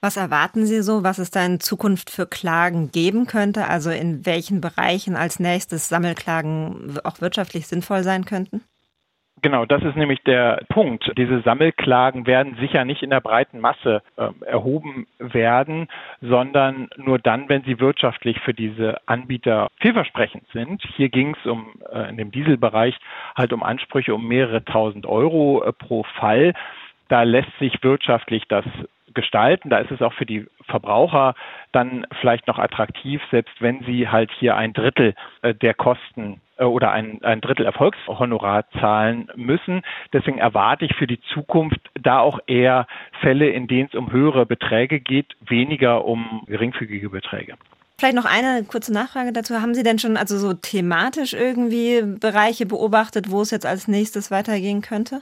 Was 0.00 0.16
erwarten 0.16 0.66
Sie 0.66 0.82
so, 0.82 1.04
was 1.04 1.18
es 1.18 1.30
da 1.30 1.46
in 1.46 1.60
Zukunft 1.60 2.10
für 2.10 2.26
Klagen 2.26 2.90
geben 2.90 3.26
könnte? 3.26 3.68
Also 3.68 3.90
in 3.90 4.26
welchen 4.26 4.60
Bereichen 4.60 5.14
als 5.14 5.38
nächstes 5.38 5.88
Sammelklagen 5.88 6.98
auch 7.04 7.20
wirtschaftlich 7.20 7.68
sinnvoll 7.68 8.02
sein 8.02 8.24
könnten? 8.24 8.62
Genau, 9.42 9.66
das 9.66 9.82
ist 9.82 9.96
nämlich 9.96 10.22
der 10.22 10.62
Punkt. 10.68 11.12
Diese 11.18 11.40
Sammelklagen 11.40 12.28
werden 12.28 12.56
sicher 12.60 12.84
nicht 12.84 13.02
in 13.02 13.10
der 13.10 13.20
breiten 13.20 13.58
Masse 13.58 14.00
äh, 14.16 14.28
erhoben 14.46 15.08
werden, 15.18 15.88
sondern 16.20 16.88
nur 16.96 17.18
dann, 17.18 17.48
wenn 17.48 17.64
sie 17.64 17.80
wirtschaftlich 17.80 18.38
für 18.40 18.54
diese 18.54 18.96
Anbieter 19.06 19.66
vielversprechend 19.80 20.44
sind. 20.52 20.80
Hier 20.96 21.08
ging 21.08 21.34
es 21.34 21.50
um 21.50 21.72
äh, 21.92 22.08
in 22.08 22.18
dem 22.18 22.30
Dieselbereich 22.30 22.96
halt 23.36 23.52
um 23.52 23.64
Ansprüche 23.64 24.14
um 24.14 24.28
mehrere 24.28 24.64
tausend 24.64 25.06
Euro 25.06 25.64
äh, 25.64 25.72
pro 25.72 26.04
Fall. 26.04 26.54
Da 27.08 27.24
lässt 27.24 27.52
sich 27.58 27.82
wirtschaftlich 27.82 28.44
das 28.46 28.64
gestalten. 29.14 29.70
Da 29.70 29.78
ist 29.78 29.90
es 29.90 30.02
auch 30.02 30.12
für 30.14 30.26
die 30.26 30.46
Verbraucher 30.66 31.34
dann 31.72 32.06
vielleicht 32.20 32.46
noch 32.46 32.58
attraktiv, 32.58 33.20
selbst 33.30 33.60
wenn 33.60 33.82
sie 33.84 34.08
halt 34.08 34.30
hier 34.38 34.56
ein 34.56 34.72
Drittel 34.72 35.14
äh, 35.42 35.54
der 35.54 35.74
Kosten 35.74 36.40
äh, 36.56 36.64
oder 36.64 36.92
ein, 36.92 37.22
ein 37.22 37.40
Drittel 37.40 37.66
Erfolgshonorar 37.66 38.68
zahlen 38.80 39.28
müssen. 39.34 39.82
Deswegen 40.12 40.38
erwarte 40.38 40.84
ich 40.84 40.94
für 40.94 41.06
die 41.06 41.20
Zukunft 41.32 41.80
da 42.00 42.20
auch 42.20 42.38
eher 42.46 42.86
Fälle, 43.20 43.48
in 43.48 43.66
denen 43.66 43.88
es 43.88 43.94
um 43.94 44.12
höhere 44.12 44.46
Beträge 44.46 45.00
geht, 45.00 45.34
weniger 45.40 46.04
um 46.04 46.44
geringfügige 46.46 47.10
Beträge. 47.10 47.54
Vielleicht 47.98 48.16
noch 48.16 48.24
eine 48.24 48.64
kurze 48.64 48.92
Nachfrage 48.92 49.32
dazu. 49.32 49.60
Haben 49.60 49.74
Sie 49.74 49.84
denn 49.84 49.98
schon 49.98 50.16
also 50.16 50.36
so 50.36 50.54
thematisch 50.54 51.34
irgendwie 51.34 52.02
Bereiche 52.02 52.66
beobachtet, 52.66 53.30
wo 53.30 53.42
es 53.42 53.52
jetzt 53.52 53.66
als 53.66 53.86
nächstes 53.86 54.30
weitergehen 54.30 54.82
könnte? 54.82 55.20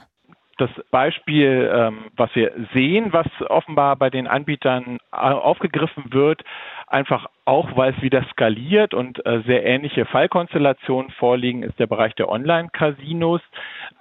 Das 0.61 0.69
Beispiel, 0.91 1.71
ähm, 1.73 2.11
was 2.15 2.29
wir 2.35 2.51
sehen, 2.71 3.11
was 3.13 3.25
offenbar 3.49 3.95
bei 3.95 4.11
den 4.11 4.27
Anbietern 4.27 4.99
aufgegriffen 5.09 6.13
wird, 6.13 6.43
einfach 6.85 7.25
auch, 7.45 7.75
weil 7.75 7.95
es 7.95 8.01
wieder 8.03 8.23
skaliert 8.29 8.93
und 8.93 9.25
äh, 9.25 9.41
sehr 9.47 9.65
ähnliche 9.65 10.05
Fallkonstellationen 10.05 11.09
vorliegen, 11.13 11.63
ist 11.63 11.79
der 11.79 11.87
Bereich 11.87 12.13
der 12.13 12.29
Online-Casinos. 12.29 13.41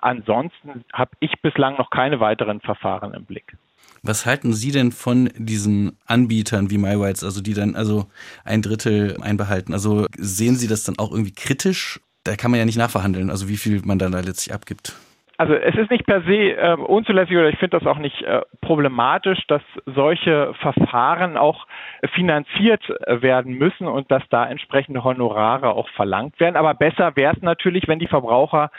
Ansonsten 0.02 0.84
habe 0.92 1.12
ich 1.20 1.32
bislang 1.40 1.78
noch 1.78 1.88
keine 1.88 2.20
weiteren 2.20 2.60
Verfahren 2.60 3.14
im 3.14 3.24
Blick. 3.24 3.56
Was 4.02 4.26
halten 4.26 4.52
Sie 4.52 4.70
denn 4.70 4.92
von 4.92 5.30
diesen 5.38 5.96
Anbietern 6.04 6.70
wie 6.70 6.76
MyWites, 6.76 7.24
also 7.24 7.40
die 7.40 7.54
dann 7.54 7.74
also 7.74 8.04
ein 8.44 8.60
Drittel 8.60 9.16
einbehalten? 9.22 9.72
Also 9.72 10.04
sehen 10.14 10.56
Sie 10.56 10.68
das 10.68 10.84
dann 10.84 10.98
auch 10.98 11.10
irgendwie 11.10 11.32
kritisch? 11.32 12.00
Da 12.24 12.36
kann 12.36 12.50
man 12.50 12.60
ja 12.60 12.66
nicht 12.66 12.76
nachverhandeln, 12.76 13.30
also 13.30 13.48
wie 13.48 13.56
viel 13.56 13.80
man 13.82 13.98
dann 13.98 14.12
da 14.12 14.20
letztlich 14.20 14.52
abgibt. 14.52 14.94
Also 15.40 15.54
es 15.54 15.74
ist 15.74 15.90
nicht 15.90 16.04
per 16.04 16.20
se 16.20 16.52
äh, 16.52 16.74
unzulässig 16.74 17.34
oder 17.34 17.48
ich 17.48 17.58
finde 17.58 17.78
das 17.78 17.86
auch 17.86 17.96
nicht 17.96 18.20
äh, 18.20 18.42
problematisch, 18.60 19.38
dass 19.46 19.62
solche 19.86 20.52
Verfahren 20.60 21.38
auch 21.38 21.66
finanziert 22.12 22.86
äh, 23.06 23.22
werden 23.22 23.54
müssen 23.54 23.88
und 23.88 24.10
dass 24.10 24.22
da 24.28 24.46
entsprechende 24.46 25.02
Honorare 25.02 25.70
auch 25.70 25.88
verlangt 25.96 26.38
werden. 26.40 26.56
Aber 26.56 26.74
besser 26.74 27.16
wäre 27.16 27.34
es 27.34 27.40
natürlich, 27.40 27.88
wenn 27.88 27.98
die 27.98 28.06
Verbraucher 28.06 28.70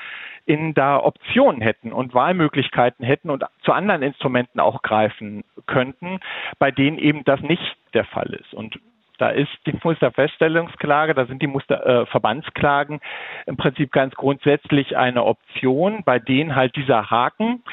in 0.46 0.76
da 0.76 1.04
Optionen 1.04 1.62
hätten 1.62 1.92
und 1.92 2.14
Wahlmöglichkeiten 2.14 3.04
hätten 3.04 3.32
und 3.32 3.44
zu 3.64 3.72
anderen 3.74 4.04
Instrumenten 4.04 4.60
auch 4.60 4.84
greifen 4.84 5.44
könnten, 5.66 6.20
bei 6.60 6.70
denen 6.70 7.00
eben 7.00 7.24
das 7.24 7.42
nicht 7.42 7.76
der 7.96 8.06
Fall 8.06 8.36
ist. 8.40 8.54
Und 8.54 8.80
da 9.22 9.30
ist 9.30 9.52
die 9.68 9.74
Musterfeststellungsklage, 9.84 11.14
da 11.14 11.26
sind 11.26 11.42
die 11.42 11.48
Musterverbandsklagen 11.48 12.98
äh, 12.98 13.50
im 13.50 13.58
Prinzip 13.58 13.92
ganz 13.92 14.16
grundsätzlich 14.16 14.98
eine 14.98 15.24
Option, 15.24 16.04
bei 16.04 16.20
denen 16.20 16.56
halt 16.56 16.76
dieser 16.76 17.12
Haken 17.12 17.64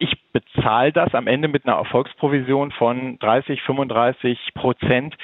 ich 0.00 0.18
bezahle 0.32 0.92
das 0.92 1.14
am 1.14 1.26
Ende 1.26 1.46
mit 1.46 1.66
einer 1.66 1.76
Erfolgsprovision 1.76 2.72
von 2.72 3.18
30, 3.18 3.60
35 3.60 4.54
Prozent 4.54 5.14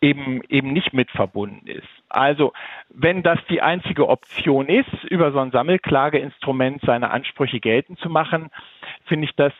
eben, 0.00 0.40
eben 0.48 0.72
nicht 0.72 0.92
mit 0.92 1.10
verbunden 1.10 1.66
ist. 1.66 1.88
Also, 2.08 2.52
wenn 2.90 3.24
das 3.24 3.40
die 3.48 3.60
einzige 3.60 4.08
Option 4.08 4.68
ist, 4.68 5.04
über 5.04 5.32
so 5.32 5.40
ein 5.40 5.50
Sammelklageinstrument 5.50 6.80
seine 6.86 7.10
Ansprüche 7.10 7.58
geltend 7.58 7.98
zu 7.98 8.08
machen, 8.08 8.50
finde 9.06 9.26
ich 9.26 9.34
das 9.34 9.52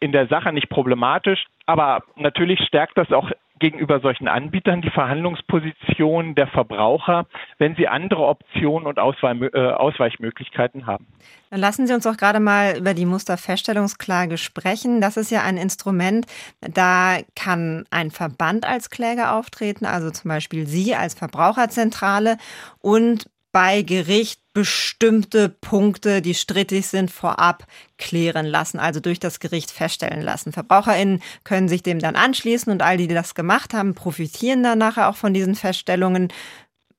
in 0.00 0.10
der 0.10 0.26
Sache 0.26 0.52
nicht 0.52 0.68
problematisch. 0.68 1.46
Aber 1.66 2.02
natürlich 2.16 2.60
stärkt 2.66 2.98
das 2.98 3.12
auch 3.12 3.30
gegenüber 3.58 4.00
solchen 4.00 4.28
Anbietern 4.28 4.82
die 4.82 4.90
Verhandlungsposition 4.90 6.34
der 6.34 6.46
Verbraucher, 6.48 7.26
wenn 7.58 7.74
sie 7.76 7.88
andere 7.88 8.26
Optionen 8.26 8.86
und 8.86 8.98
äh, 8.98 9.72
Ausweichmöglichkeiten 9.72 10.86
haben. 10.86 11.06
Dann 11.50 11.60
lassen 11.60 11.86
Sie 11.86 11.94
uns 11.94 12.04
doch 12.04 12.16
gerade 12.16 12.40
mal 12.40 12.76
über 12.76 12.92
die 12.92 13.06
Musterfeststellungsklage 13.06 14.36
sprechen. 14.36 15.00
Das 15.00 15.16
ist 15.16 15.30
ja 15.30 15.42
ein 15.42 15.56
Instrument, 15.56 16.26
da 16.60 17.18
kann 17.34 17.84
ein 17.90 18.10
Verband 18.10 18.66
als 18.66 18.90
Kläger 18.90 19.34
auftreten, 19.34 19.86
also 19.86 20.10
zum 20.10 20.28
Beispiel 20.28 20.66
Sie 20.66 20.94
als 20.94 21.14
Verbraucherzentrale 21.14 22.36
und 22.80 23.30
bei 23.52 23.82
Gericht 23.82 24.40
bestimmte 24.58 25.48
Punkte, 25.48 26.20
die 26.20 26.34
strittig 26.34 26.88
sind, 26.88 27.12
vorab 27.12 27.64
klären 27.96 28.44
lassen, 28.44 28.80
also 28.80 28.98
durch 28.98 29.20
das 29.20 29.38
Gericht 29.38 29.70
feststellen 29.70 30.20
lassen. 30.20 30.52
VerbraucherInnen 30.52 31.22
können 31.44 31.68
sich 31.68 31.84
dem 31.84 32.00
dann 32.00 32.16
anschließen 32.16 32.72
und 32.72 32.82
all 32.82 32.96
die, 32.96 33.06
die 33.06 33.14
das 33.14 33.36
gemacht 33.36 33.72
haben, 33.72 33.94
profitieren 33.94 34.64
dann 34.64 34.78
nachher 34.78 35.10
auch 35.10 35.16
von 35.16 35.32
diesen 35.32 35.54
Feststellungen 35.54 36.32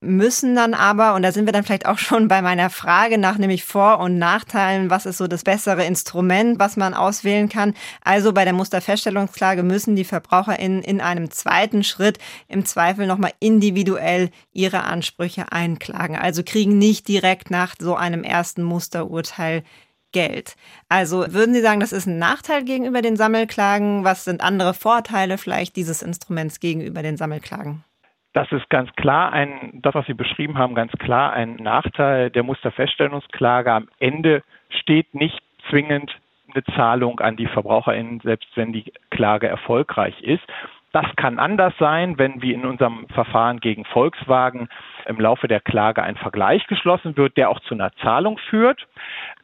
müssen 0.02 0.56
dann 0.56 0.74
aber, 0.74 1.14
und 1.14 1.24
da 1.24 1.32
sind 1.32 1.46
wir 1.46 1.52
dann 1.52 1.64
vielleicht 1.64 1.86
auch 1.86 1.98
schon 1.98 2.28
bei 2.30 2.42
meiner 2.42 2.70
Frage 2.70 3.18
nach 3.18 3.38
nämlich 3.38 3.66
Vor- 3.66 4.00
und 4.00 4.18
Nachteilen, 4.18 4.90
was 4.90 5.06
ist 5.06 5.18
so 5.18 5.28
das 5.28 5.44
bessere 5.44 5.84
Instrument, 5.86 6.58
was 6.58 6.78
man 6.78 6.94
auswählen 6.94 7.50
kann. 7.50 7.74
Also 8.02 8.32
bei 8.32 8.46
der 8.46 8.54
Musterfeststellungsklage 8.54 9.64
müssen 9.64 9.96
die 9.96 10.06
VerbraucherInnen 10.06 10.84
in 10.84 11.02
einem 11.02 11.32
zweiten 11.32 11.84
Schritt 11.84 12.18
im 12.48 12.66
Zweifel 12.66 13.08
nochmal 13.08 13.34
individuell 13.40 14.30
ihre 14.54 14.84
Ansprüche 14.84 15.52
einklagen. 15.52 16.16
Also 16.16 16.44
kriegen 16.44 16.78
nicht 16.78 17.08
direkt 17.08 17.52
nach 17.52 17.76
so 17.80 17.96
einem 17.96 18.24
ersten 18.24 18.64
Musterurteil 18.64 19.64
Geld. 20.12 20.56
Also 20.88 21.26
würden 21.34 21.54
Sie 21.54 21.62
sagen, 21.62 21.82
das 21.82 21.92
ist 21.92 22.08
ein 22.08 22.18
Nachteil 22.18 22.64
gegenüber 22.64 23.02
den 23.02 23.16
Sammelklagen? 23.16 24.04
Was 24.04 24.24
sind 24.24 24.42
andere 24.42 24.74
Vorteile 24.74 25.38
vielleicht 25.38 25.76
dieses 25.76 26.02
Instruments 26.02 26.60
gegenüber 26.60 27.04
den 27.04 27.18
Sammelklagen? 27.18 27.84
Das 28.34 28.52
ist 28.52 28.70
ganz 28.70 28.92
klar 28.94 29.34
ein, 29.34 29.80
das, 29.82 29.96
was 29.96 30.06
Sie 30.06 30.14
beschrieben 30.14 30.58
haben, 30.58 30.76
ganz 30.76 30.92
klar 30.94 31.34
ein 31.34 31.56
Nachteil 31.56 32.30
der 32.30 32.44
Musterfeststellungsklage. 32.44 33.72
Am 33.72 33.90
Ende 34.00 34.44
steht 34.70 35.16
nicht 35.16 35.42
zwingend 35.70 36.16
eine 36.54 36.64
Zahlung 36.76 37.20
an 37.20 37.38
die 37.38 37.48
VerbraucherInnen, 37.48 38.20
selbst 38.22 38.50
wenn 38.56 38.72
die 38.72 38.92
Klage 39.10 39.48
erfolgreich 39.48 40.20
ist. 40.22 40.44
Das 40.92 41.06
kann 41.16 41.38
anders 41.38 41.74
sein, 41.78 42.18
wenn 42.18 42.42
wie 42.42 42.54
in 42.54 42.66
unserem 42.66 43.08
Verfahren 43.10 43.60
gegen 43.60 43.86
Volkswagen 43.86 44.70
im 45.06 45.20
Laufe 45.20 45.48
der 45.48 45.60
Klage 45.60 46.02
ein 46.02 46.16
Vergleich 46.16 46.66
geschlossen 46.68 47.16
wird, 47.16 47.38
der 47.38 47.50
auch 47.50 47.60
zu 47.62 47.76
einer 47.76 47.92
Zahlung 47.98 48.40
führt. 48.50 48.88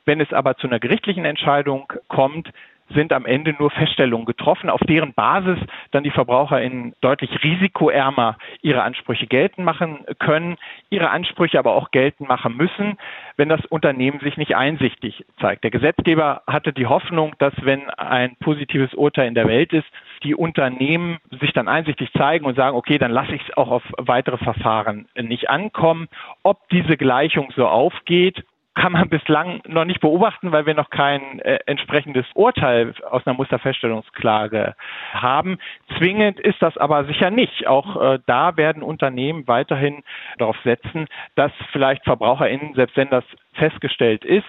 Wenn 0.05 0.21
es 0.21 0.33
aber 0.33 0.57
zu 0.57 0.67
einer 0.67 0.79
gerichtlichen 0.79 1.25
Entscheidung 1.25 1.91
kommt, 2.07 2.49
sind 2.93 3.11
am 3.13 3.25
Ende 3.25 3.55
nur 3.57 3.71
Feststellungen 3.71 4.25
getroffen, 4.25 4.69
auf 4.69 4.81
deren 4.81 5.13
Basis 5.13 5.57
dann 5.91 6.03
die 6.03 6.11
VerbraucherInnen 6.11 6.93
deutlich 7.01 7.31
risikoärmer 7.43 8.37
ihre 8.61 8.83
Ansprüche 8.83 9.27
geltend 9.27 9.65
machen 9.65 10.05
können, 10.19 10.57
ihre 10.89 11.09
Ansprüche 11.09 11.57
aber 11.59 11.75
auch 11.75 11.91
geltend 11.91 12.29
machen 12.29 12.55
müssen, 12.55 12.97
wenn 13.37 13.49
das 13.49 13.65
Unternehmen 13.65 14.19
sich 14.19 14.37
nicht 14.37 14.55
einsichtig 14.55 15.25
zeigt. 15.39 15.63
Der 15.63 15.71
Gesetzgeber 15.71 16.43
hatte 16.47 16.73
die 16.73 16.87
Hoffnung, 16.87 17.33
dass 17.39 17.53
wenn 17.61 17.89
ein 17.89 18.35
positives 18.37 18.93
Urteil 18.93 19.27
in 19.27 19.35
der 19.35 19.47
Welt 19.47 19.73
ist, 19.73 19.87
die 20.23 20.35
Unternehmen 20.35 21.17
sich 21.39 21.53
dann 21.53 21.67
einsichtig 21.67 22.11
zeigen 22.13 22.45
und 22.45 22.55
sagen, 22.55 22.77
okay, 22.77 22.97
dann 22.97 23.11
lasse 23.11 23.35
ich 23.35 23.41
es 23.41 23.57
auch 23.57 23.69
auf 23.69 23.83
weitere 23.97 24.37
Verfahren 24.37 25.07
nicht 25.15 25.49
ankommen. 25.49 26.07
Ob 26.43 26.67
diese 26.69 26.97
Gleichung 26.97 27.51
so 27.55 27.67
aufgeht 27.67 28.43
kann 28.75 28.91
man 28.91 29.09
bislang 29.09 29.61
noch 29.67 29.85
nicht 29.85 30.01
beobachten, 30.01 30.51
weil 30.51 30.65
wir 30.65 30.73
noch 30.73 30.89
kein 30.89 31.39
äh, 31.39 31.59
entsprechendes 31.65 32.25
Urteil 32.33 32.93
aus 33.09 33.25
einer 33.25 33.35
Musterfeststellungsklage 33.35 34.75
haben. 35.13 35.57
Zwingend 35.97 36.39
ist 36.39 36.61
das 36.61 36.77
aber 36.77 37.05
sicher 37.05 37.31
nicht. 37.31 37.67
Auch 37.67 37.99
äh, 37.99 38.19
da 38.25 38.57
werden 38.57 38.83
Unternehmen 38.83 39.47
weiterhin 39.47 40.03
darauf 40.37 40.57
setzen, 40.63 41.07
dass 41.35 41.51
vielleicht 41.71 42.03
VerbraucherInnen, 42.03 42.75
selbst 42.75 42.97
wenn 42.97 43.09
das 43.09 43.23
festgestellt 43.53 44.25
ist, 44.25 44.45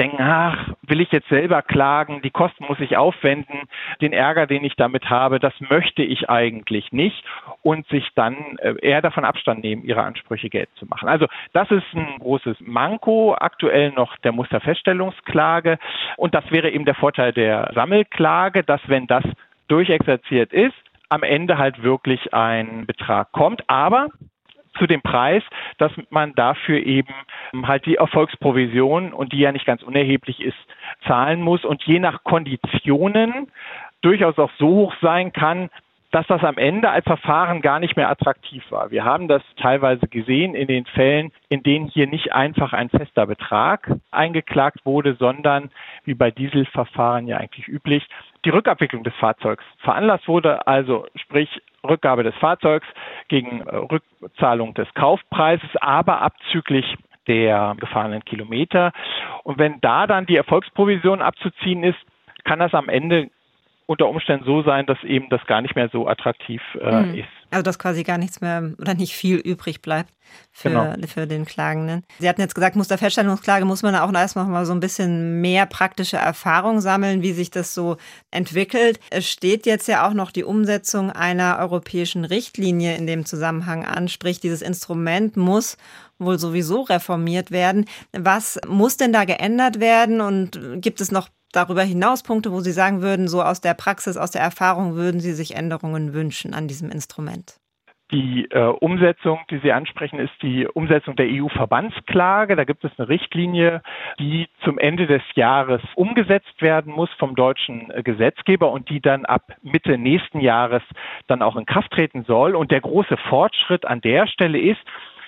denken, 0.00 0.22
ach, 0.22 0.70
will 0.82 1.00
ich 1.00 1.12
jetzt 1.12 1.28
selber 1.28 1.60
klagen, 1.60 2.22
die 2.22 2.30
Kosten 2.30 2.64
muss 2.64 2.80
ich 2.80 2.96
aufwenden, 2.96 3.68
den 4.00 4.14
Ärger, 4.14 4.46
den 4.46 4.64
ich 4.64 4.74
damit 4.76 5.10
habe, 5.10 5.38
das 5.38 5.52
möchte 5.60 6.02
ich 6.02 6.30
eigentlich 6.30 6.90
nicht 6.90 7.22
und 7.62 7.86
sich 7.88 8.08
dann 8.14 8.56
äh, 8.58 8.74
eher 8.80 9.02
davon 9.02 9.26
Abstand 9.26 9.62
nehmen, 9.62 9.84
ihre 9.84 10.02
Ansprüche 10.02 10.48
Geld 10.48 10.70
zu 10.76 10.86
machen. 10.86 11.08
Also 11.08 11.26
das 11.52 11.70
ist 11.70 11.84
ein 11.94 12.18
großes 12.18 12.56
Manko, 12.60 13.36
aktuell 13.38 13.92
noch 13.92 14.16
der 14.18 14.32
Musterfeststellungsklage 14.32 15.78
und 16.16 16.34
das 16.34 16.50
wäre 16.50 16.70
eben 16.70 16.86
der 16.86 16.94
Vorteil 16.94 17.32
der 17.32 17.70
Sammelklage, 17.74 18.64
dass 18.64 18.80
wenn 18.86 19.06
das 19.06 19.24
durchexerziert 19.68 20.52
ist, 20.52 20.74
am 21.10 21.22
Ende 21.24 21.58
halt 21.58 21.82
wirklich 21.82 22.32
ein 22.32 22.86
Betrag 22.86 23.32
kommt. 23.32 23.68
Aber 23.68 24.08
zu 24.80 24.86
dem 24.86 25.02
Preis, 25.02 25.44
dass 25.78 25.92
man 26.08 26.34
dafür 26.34 26.84
eben 26.84 27.14
halt 27.62 27.86
die 27.86 27.96
Erfolgsprovision 27.96 29.12
und 29.12 29.32
die 29.32 29.38
ja 29.38 29.52
nicht 29.52 29.66
ganz 29.66 29.82
unerheblich 29.82 30.40
ist, 30.40 30.56
zahlen 31.06 31.40
muss 31.42 31.64
und 31.64 31.84
je 31.84 32.00
nach 32.00 32.24
Konditionen 32.24 33.48
durchaus 34.00 34.38
auch 34.38 34.50
so 34.58 34.68
hoch 34.68 34.94
sein 35.00 35.32
kann, 35.32 35.68
dass 36.10 36.26
das 36.26 36.42
am 36.42 36.58
Ende 36.58 36.90
als 36.90 37.04
Verfahren 37.04 37.60
gar 37.60 37.78
nicht 37.78 37.96
mehr 37.96 38.10
attraktiv 38.10 38.64
war. 38.70 38.90
Wir 38.90 39.04
haben 39.04 39.28
das 39.28 39.42
teilweise 39.56 40.08
gesehen 40.08 40.54
in 40.54 40.66
den 40.66 40.84
Fällen, 40.86 41.30
in 41.48 41.62
denen 41.62 41.86
hier 41.86 42.08
nicht 42.08 42.32
einfach 42.32 42.72
ein 42.72 42.88
fester 42.88 43.26
Betrag 43.26 43.92
eingeklagt 44.10 44.84
wurde, 44.84 45.14
sondern 45.14 45.70
wie 46.04 46.14
bei 46.14 46.30
Dieselverfahren 46.30 47.28
ja 47.28 47.36
eigentlich 47.36 47.68
üblich, 47.68 48.08
die 48.44 48.50
Rückabwicklung 48.50 49.04
des 49.04 49.14
Fahrzeugs 49.16 49.64
veranlasst 49.78 50.28
wurde, 50.28 50.66
also 50.66 51.06
sprich 51.14 51.60
Rückgabe 51.86 52.22
des 52.22 52.34
Fahrzeugs 52.36 52.86
gegen 53.28 53.62
äh, 53.62 53.76
Rückzahlung 53.76 54.74
des 54.74 54.92
Kaufpreises, 54.94 55.70
aber 55.80 56.20
abzüglich 56.20 56.96
der 57.26 57.76
gefahrenen 57.78 58.24
Kilometer. 58.24 58.92
Und 59.44 59.58
wenn 59.58 59.80
da 59.80 60.06
dann 60.06 60.26
die 60.26 60.36
Erfolgsprovision 60.36 61.22
abzuziehen 61.22 61.84
ist, 61.84 61.98
kann 62.44 62.58
das 62.58 62.74
am 62.74 62.88
Ende 62.88 63.30
unter 63.86 64.08
Umständen 64.08 64.44
so 64.44 64.62
sein, 64.62 64.86
dass 64.86 65.02
eben 65.04 65.28
das 65.28 65.44
gar 65.46 65.60
nicht 65.60 65.74
mehr 65.74 65.88
so 65.88 66.06
attraktiv 66.06 66.62
äh, 66.80 67.02
mhm. 67.02 67.14
ist. 67.14 67.39
Also 67.50 67.62
dass 67.62 67.78
quasi 67.78 68.02
gar 68.04 68.18
nichts 68.18 68.40
mehr 68.40 68.72
oder 68.78 68.94
nicht 68.94 69.14
viel 69.14 69.36
übrig 69.36 69.82
bleibt 69.82 70.12
für, 70.52 70.70
genau. 70.70 70.94
für 71.06 71.26
den 71.26 71.44
Klagenden. 71.44 72.04
Sie 72.18 72.28
hatten 72.28 72.40
jetzt 72.40 72.54
gesagt, 72.54 72.76
Musterfeststellungsklage 72.76 73.64
muss 73.64 73.82
man 73.82 73.96
auch 73.96 74.12
erstmal 74.12 74.46
mal 74.46 74.66
so 74.66 74.72
ein 74.72 74.80
bisschen 74.80 75.40
mehr 75.40 75.66
praktische 75.66 76.16
Erfahrung 76.16 76.80
sammeln, 76.80 77.22
wie 77.22 77.32
sich 77.32 77.50
das 77.50 77.74
so 77.74 77.96
entwickelt. 78.30 79.00
Es 79.10 79.28
steht 79.28 79.66
jetzt 79.66 79.88
ja 79.88 80.06
auch 80.06 80.14
noch 80.14 80.30
die 80.30 80.44
Umsetzung 80.44 81.10
einer 81.10 81.58
europäischen 81.58 82.24
Richtlinie 82.24 82.96
in 82.96 83.06
dem 83.06 83.24
Zusammenhang 83.24 83.84
an, 83.84 84.08
sprich 84.08 84.40
dieses 84.40 84.62
Instrument 84.62 85.36
muss 85.36 85.76
wohl 86.18 86.38
sowieso 86.38 86.82
reformiert 86.82 87.50
werden. 87.50 87.86
Was 88.12 88.60
muss 88.68 88.96
denn 88.96 89.12
da 89.12 89.24
geändert 89.24 89.80
werden 89.80 90.20
und 90.20 90.60
gibt 90.80 91.00
es 91.00 91.10
noch 91.10 91.28
darüber 91.52 91.82
hinaus 91.82 92.22
Punkte, 92.22 92.52
wo 92.52 92.60
Sie 92.60 92.72
sagen 92.72 93.02
würden, 93.02 93.28
so 93.28 93.42
aus 93.42 93.60
der 93.60 93.74
Praxis, 93.74 94.16
aus 94.16 94.30
der 94.30 94.42
Erfahrung 94.42 94.94
würden 94.94 95.20
Sie 95.20 95.32
sich 95.32 95.56
Änderungen 95.56 96.12
wünschen 96.12 96.54
an 96.54 96.68
diesem 96.68 96.90
Instrument? 96.90 97.60
Die 98.12 98.50
äh, 98.50 98.64
Umsetzung, 98.64 99.38
die 99.50 99.58
Sie 99.58 99.70
ansprechen, 99.70 100.18
ist 100.18 100.32
die 100.42 100.66
Umsetzung 100.66 101.14
der 101.14 101.26
EU-Verbandsklage. 101.26 102.56
Da 102.56 102.64
gibt 102.64 102.84
es 102.84 102.90
eine 102.98 103.08
Richtlinie, 103.08 103.82
die 104.18 104.48
zum 104.64 104.78
Ende 104.78 105.06
des 105.06 105.22
Jahres 105.34 105.80
umgesetzt 105.94 106.60
werden 106.60 106.92
muss 106.92 107.10
vom 107.18 107.36
deutschen 107.36 107.90
äh, 107.92 108.02
Gesetzgeber 108.02 108.72
und 108.72 108.88
die 108.88 109.00
dann 109.00 109.26
ab 109.26 109.52
Mitte 109.62 109.96
nächsten 109.96 110.40
Jahres 110.40 110.82
dann 111.28 111.40
auch 111.40 111.54
in 111.54 111.66
Kraft 111.66 111.92
treten 111.92 112.24
soll. 112.24 112.56
Und 112.56 112.72
der 112.72 112.80
große 112.80 113.16
Fortschritt 113.28 113.84
an 113.84 114.00
der 114.00 114.26
Stelle 114.26 114.58
ist, 114.58 114.80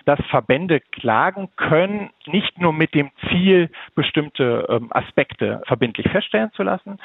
dass 0.04 0.20
Verbände 0.30 0.80
klagen 0.80 1.48
können, 1.56 2.10
nicht 2.26 2.58
nur 2.58 2.72
mit 2.72 2.94
dem 2.94 3.10
Ziel, 3.28 3.70
bestimmte 3.94 4.66
ähm, 4.68 4.88
Aspekte 4.90 5.62
verbindlich 5.66 6.08
feststellen 6.10 6.50
zu 6.54 6.62
lassen, 6.62 6.98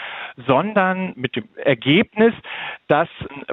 sondern 0.46 1.14
mit 1.16 1.36
dem 1.36 1.48
Ergebnis, 1.64 2.34
dass 2.88 3.10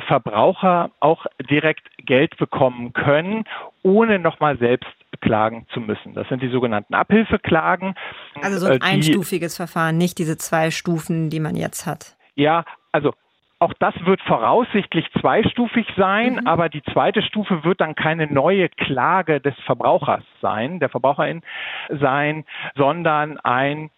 Verbraucher 0.07 0.91
auch 1.01 1.27
direkt 1.51 1.87
Geld 1.99 2.37
bekommen 2.37 2.93
können, 2.93 3.45
ohne 3.83 4.19
nochmal 4.19 4.59
selbst 4.59 4.91
klagen 5.21 5.67
zu 5.73 5.81
müssen. 5.81 6.15
Das 6.15 6.29
sind 6.29 6.43
die 6.43 6.49
sogenannten 6.49 6.95
Abhilfeklagen. 6.95 7.95
Also 8.43 8.59
so 8.59 8.67
ein 8.67 8.81
äh, 8.81 8.85
einstufiges 8.85 9.57
Verfahren, 9.57 9.97
nicht 9.97 10.19
diese 10.19 10.37
zwei 10.37 10.71
Stufen, 10.71 11.31
die 11.31 11.41
man 11.41 11.57
jetzt 11.57 11.87
hat. 11.87 12.17
Ja, 12.35 12.65
also 12.93 13.13
auch 13.65 13.73
das 13.79 13.95
wird 14.05 14.21
voraussichtlich 14.23 15.11
zweistufig 15.21 15.87
sein, 15.97 16.35
mhm. 16.35 16.47
aber 16.47 16.69
die 16.69 16.83
zweite 16.83 17.23
Stufe 17.23 17.65
wird 17.65 17.81
dann 17.81 17.95
keine 17.95 18.27
neue 18.27 18.69
Klage 18.69 19.41
des 19.41 19.55
Verbrauchers 19.65 20.23
sein, 20.41 20.81
der 20.81 20.91
Verbraucherin 20.91 21.43
sein, 21.89 22.45
sondern 22.77 23.39
ein 23.41 23.91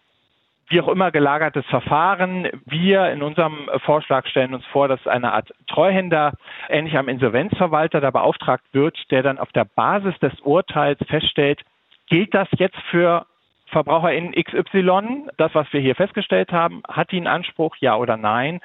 wie 0.69 0.81
auch 0.81 0.87
immer 0.89 1.11
gelagertes 1.11 1.65
Verfahren. 1.67 2.49
Wir 2.65 3.09
in 3.11 3.21
unserem 3.21 3.69
Vorschlag 3.85 4.25
stellen 4.27 4.53
uns 4.53 4.65
vor, 4.65 4.87
dass 4.87 5.05
eine 5.07 5.31
Art 5.31 5.53
Treuhänder 5.67 6.33
ähnlich 6.67 6.97
am 6.97 7.07
Insolvenzverwalter 7.07 8.01
da 8.01 8.11
beauftragt 8.11 8.65
wird, 8.73 8.97
der 9.11 9.23
dann 9.23 9.37
auf 9.37 9.51
der 9.53 9.65
Basis 9.65 10.17
des 10.19 10.33
Urteils 10.41 10.99
feststellt, 11.07 11.61
gilt 12.09 12.33
das 12.33 12.49
jetzt 12.57 12.79
für 12.91 13.25
VerbraucherInnen 13.67 14.33
XY, 14.33 15.29
das, 15.37 15.53
was 15.53 15.71
wir 15.71 15.81
hier 15.81 15.95
festgestellt 15.95 16.51
haben, 16.51 16.81
hat 16.87 17.11
die 17.11 17.17
einen 17.17 17.27
Anspruch, 17.27 17.75
ja 17.79 17.95
oder 17.95 18.17
nein? 18.17 18.61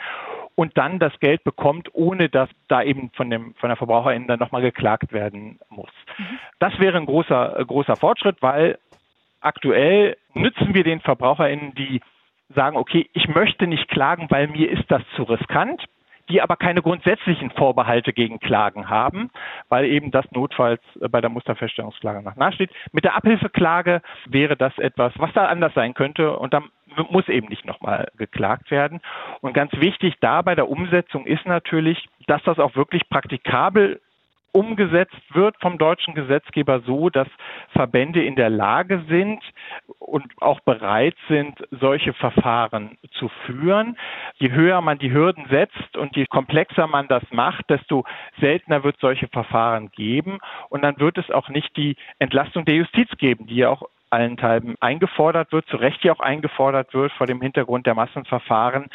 Und 0.54 0.76
dann 0.76 0.98
das 0.98 1.18
Geld 1.20 1.44
bekommt, 1.44 1.88
ohne 1.92 2.28
dass 2.28 2.48
da 2.68 2.82
eben 2.82 3.10
von, 3.14 3.30
dem, 3.30 3.54
von 3.54 3.68
der 3.68 3.76
Verbraucherin 3.76 4.26
dann 4.26 4.38
nochmal 4.38 4.62
geklagt 4.62 5.12
werden 5.12 5.58
muss. 5.68 5.90
Mhm. 6.18 6.38
Das 6.58 6.78
wäre 6.78 6.98
ein 6.98 7.06
großer, 7.06 7.60
äh, 7.60 7.64
großer 7.64 7.96
Fortschritt, 7.96 8.36
weil 8.40 8.78
aktuell 9.40 10.16
nützen 10.34 10.74
wir 10.74 10.84
den 10.84 11.00
VerbraucherInnen, 11.00 11.74
die 11.74 12.00
sagen, 12.54 12.76
okay, 12.76 13.08
ich 13.12 13.28
möchte 13.28 13.66
nicht 13.66 13.88
klagen, 13.88 14.26
weil 14.30 14.48
mir 14.48 14.70
ist 14.70 14.84
das 14.88 15.02
zu 15.16 15.22
riskant 15.22 15.82
die 16.28 16.40
aber 16.40 16.56
keine 16.56 16.82
grundsätzlichen 16.82 17.50
Vorbehalte 17.50 18.12
gegen 18.12 18.40
Klagen 18.40 18.88
haben, 18.88 19.30
weil 19.68 19.84
eben 19.86 20.10
das 20.10 20.30
notfalls 20.32 20.80
äh, 21.00 21.08
bei 21.08 21.20
der 21.20 21.30
Musterfeststellungsklage 21.30 22.22
nach 22.22 22.36
nachsteht. 22.36 22.70
Mit 22.92 23.04
der 23.04 23.16
Abhilfeklage 23.16 24.02
wäre 24.26 24.56
das 24.56 24.76
etwas, 24.78 25.12
was 25.16 25.32
da 25.32 25.46
anders 25.46 25.74
sein 25.74 25.94
könnte 25.94 26.36
und 26.36 26.52
dann 26.52 26.64
muss 27.10 27.28
eben 27.28 27.48
nicht 27.48 27.64
nochmal 27.64 28.08
geklagt 28.18 28.70
werden. 28.70 29.00
Und 29.40 29.54
ganz 29.54 29.72
wichtig 29.72 30.14
da 30.20 30.42
bei 30.42 30.54
der 30.54 30.68
Umsetzung 30.68 31.26
ist 31.26 31.46
natürlich, 31.46 32.08
dass 32.26 32.42
das 32.42 32.58
auch 32.58 32.76
wirklich 32.76 33.08
praktikabel 33.08 34.00
umgesetzt 34.52 35.16
wird 35.32 35.56
vom 35.60 35.78
deutschen 35.78 36.14
Gesetzgeber 36.14 36.80
so, 36.80 37.08
dass 37.08 37.28
Verbände 37.70 38.22
in 38.22 38.36
der 38.36 38.50
Lage 38.50 39.02
sind 39.08 39.42
und 39.98 40.24
auch 40.40 40.60
bereit 40.60 41.16
sind, 41.28 41.58
solche 41.70 42.12
Verfahren 42.12 42.98
zu 43.12 43.30
führen. 43.46 43.96
Je 44.36 44.52
höher 44.52 44.80
man 44.82 44.98
die 44.98 45.12
Hürden 45.12 45.46
setzt 45.50 45.96
und 45.96 46.14
je 46.16 46.26
komplexer 46.26 46.86
man 46.86 47.08
das 47.08 47.22
macht, 47.30 47.68
desto 47.70 48.04
seltener 48.40 48.84
wird 48.84 48.98
solche 49.00 49.28
Verfahren 49.28 49.90
geben. 49.90 50.38
Und 50.68 50.82
dann 50.82 50.98
wird 51.00 51.16
es 51.18 51.30
auch 51.30 51.48
nicht 51.48 51.74
die 51.76 51.96
Entlastung 52.18 52.64
der 52.66 52.76
Justiz 52.76 53.08
geben, 53.16 53.46
die 53.46 53.56
ja 53.56 53.70
auch 53.70 53.88
allenthalben 54.10 54.74
eingefordert 54.80 55.52
wird, 55.52 55.66
zu 55.68 55.78
Recht 55.78 56.04
ja 56.04 56.12
auch 56.12 56.20
eingefordert 56.20 56.92
wird 56.92 57.12
vor 57.12 57.26
dem 57.26 57.40
Hintergrund 57.40 57.86
der 57.86 57.94
Massenverfahren, 57.94 58.90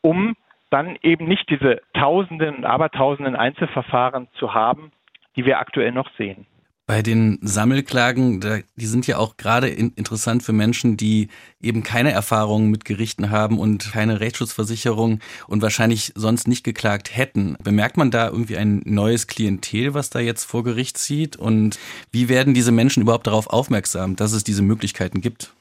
um 0.00 0.34
dann 0.70 0.96
eben 1.02 1.26
nicht 1.26 1.48
diese 1.48 1.80
Tausenden 1.94 2.56
und 2.56 2.64
Abertausenden 2.64 3.36
Einzelverfahren 3.36 4.28
zu 4.38 4.54
haben, 4.54 4.92
die 5.36 5.44
wir 5.44 5.58
aktuell 5.58 5.92
noch 5.92 6.10
sehen. 6.16 6.46
Bei 6.88 7.02
den 7.02 7.40
Sammelklagen, 7.42 8.40
die 8.76 8.86
sind 8.86 9.08
ja 9.08 9.18
auch 9.18 9.36
gerade 9.36 9.66
interessant 9.66 10.44
für 10.44 10.52
Menschen, 10.52 10.96
die 10.96 11.30
eben 11.60 11.82
keine 11.82 12.12
Erfahrungen 12.12 12.70
mit 12.70 12.84
Gerichten 12.84 13.32
haben 13.32 13.58
und 13.58 13.90
keine 13.92 14.20
Rechtsschutzversicherung 14.20 15.18
und 15.48 15.62
wahrscheinlich 15.62 16.12
sonst 16.14 16.46
nicht 16.46 16.62
geklagt 16.62 17.16
hätten. 17.16 17.56
Bemerkt 17.60 17.96
man 17.96 18.12
da 18.12 18.28
irgendwie 18.28 18.56
ein 18.56 18.82
neues 18.84 19.26
Klientel, 19.26 19.94
was 19.94 20.10
da 20.10 20.20
jetzt 20.20 20.44
vor 20.44 20.62
Gericht 20.62 20.96
zieht? 20.96 21.34
Und 21.34 21.80
wie 22.12 22.28
werden 22.28 22.54
diese 22.54 22.70
Menschen 22.70 23.02
überhaupt 23.02 23.26
darauf 23.26 23.48
aufmerksam, 23.48 24.14
dass 24.14 24.32
es 24.32 24.44
diese 24.44 24.62
Möglichkeiten 24.62 25.20
gibt? 25.20 25.54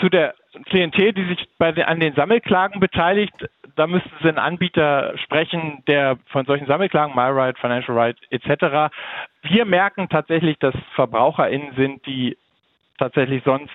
Zu 0.00 0.08
der 0.08 0.34
Klientel, 0.64 1.12
die 1.12 1.24
sich 1.24 1.48
bei 1.58 1.72
an 1.86 2.00
den 2.00 2.14
Sammelklagen 2.14 2.80
beteiligt, 2.80 3.34
da 3.76 3.86
müssten 3.86 4.10
Sie 4.22 4.28
einen 4.28 4.38
Anbieter 4.38 5.16
sprechen, 5.18 5.82
der 5.86 6.16
von 6.28 6.46
solchen 6.46 6.66
Sammelklagen, 6.66 7.14
MyRight, 7.14 7.58
Financial 7.58 7.96
Right 7.96 8.16
etc. 8.30 8.92
Wir 9.42 9.64
merken 9.66 10.08
tatsächlich, 10.08 10.58
dass 10.58 10.74
VerbraucherInnen 10.94 11.74
sind, 11.76 12.06
die 12.06 12.36
tatsächlich 12.98 13.42
sonst 13.44 13.70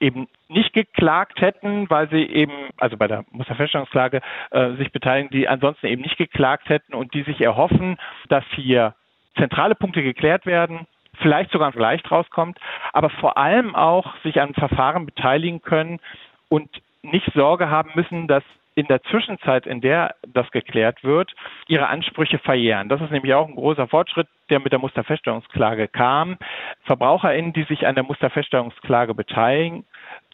eben 0.00 0.28
nicht 0.48 0.72
geklagt 0.72 1.40
hätten, 1.40 1.88
weil 1.90 2.08
sie 2.08 2.24
eben, 2.24 2.52
also 2.78 2.96
bei 2.96 3.06
der 3.06 3.24
Musterfeststellungsklage 3.30 4.22
äh, 4.50 4.72
sich 4.72 4.90
beteiligen, 4.92 5.30
die 5.30 5.46
ansonsten 5.46 5.86
eben 5.86 6.02
nicht 6.02 6.16
geklagt 6.16 6.70
hätten 6.70 6.94
und 6.94 7.12
die 7.12 7.22
sich 7.22 7.40
erhoffen, 7.42 7.98
dass 8.28 8.44
hier 8.54 8.94
zentrale 9.36 9.74
Punkte 9.74 10.02
geklärt 10.02 10.46
werden, 10.46 10.86
vielleicht 11.18 11.50
sogar 11.50 11.68
ein 11.68 11.72
Vergleich 11.72 12.02
rauskommt, 12.10 12.58
aber 12.92 13.10
vor 13.10 13.36
allem 13.36 13.74
auch 13.74 14.16
sich 14.22 14.40
an 14.40 14.54
Verfahren 14.54 15.06
beteiligen 15.06 15.62
können 15.62 16.00
und 16.48 16.68
nicht 17.02 17.30
Sorge 17.34 17.68
haben 17.70 17.90
müssen, 17.94 18.28
dass 18.28 18.44
in 18.74 18.86
der 18.86 19.02
Zwischenzeit, 19.02 19.66
in 19.66 19.80
der 19.80 20.14
das 20.26 20.50
geklärt 20.50 21.04
wird, 21.04 21.34
ihre 21.68 21.88
Ansprüche 21.88 22.38
verjähren. 22.38 22.88
Das 22.88 23.00
ist 23.00 23.10
nämlich 23.10 23.34
auch 23.34 23.46
ein 23.46 23.54
großer 23.54 23.86
Fortschritt, 23.86 24.28
der 24.48 24.60
mit 24.60 24.72
der 24.72 24.78
Musterfeststellungsklage 24.78 25.88
kam. 25.88 26.38
VerbraucherInnen, 26.84 27.52
die 27.52 27.64
sich 27.64 27.86
an 27.86 27.94
der 27.94 28.04
Musterfeststellungsklage 28.04 29.14
beteiligen, 29.14 29.84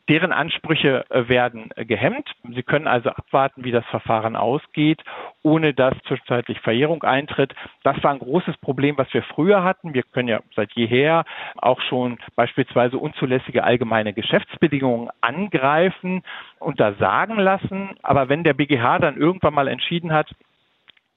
Deren 0.09 0.33
Ansprüche 0.33 1.05
äh, 1.11 1.29
werden 1.29 1.71
äh, 1.77 1.85
gehemmt. 1.85 2.31
Sie 2.55 2.63
können 2.63 2.87
also 2.87 3.11
abwarten, 3.11 3.65
wie 3.65 3.73
das 3.73 3.85
Verfahren 3.87 4.37
ausgeht, 4.37 5.03
ohne 5.43 5.75
dass 5.75 5.95
zwischenzeitlich 6.07 6.61
Verjährung 6.61 7.03
eintritt. 7.03 7.55
Das 7.83 8.03
war 8.03 8.13
ein 8.13 8.19
großes 8.19 8.57
Problem, 8.59 8.97
was 8.97 9.13
wir 9.13 9.23
früher 9.23 9.63
hatten. 9.63 9.95
Wir 9.95 10.03
können 10.03 10.29
ja 10.29 10.41
seit 10.57 10.73
jeher 10.73 11.25
auch 11.57 11.81
schon 11.83 12.19
beispielsweise 12.37 12.99
unzulässige 12.99 13.65
allgemeine 13.65 14.13
Geschäftsbedingungen 14.13 15.11
angreifen, 15.21 16.23
und 16.61 16.81
da 16.81 16.95
sagen 16.95 17.37
lassen. 17.37 17.91
Aber 18.03 18.29
wenn 18.29 18.45
der 18.45 18.55
BGH 18.55 18.99
dann 18.99 19.17
irgendwann 19.17 19.55
mal 19.55 19.69
entschieden 19.69 20.13
hat, 20.13 20.35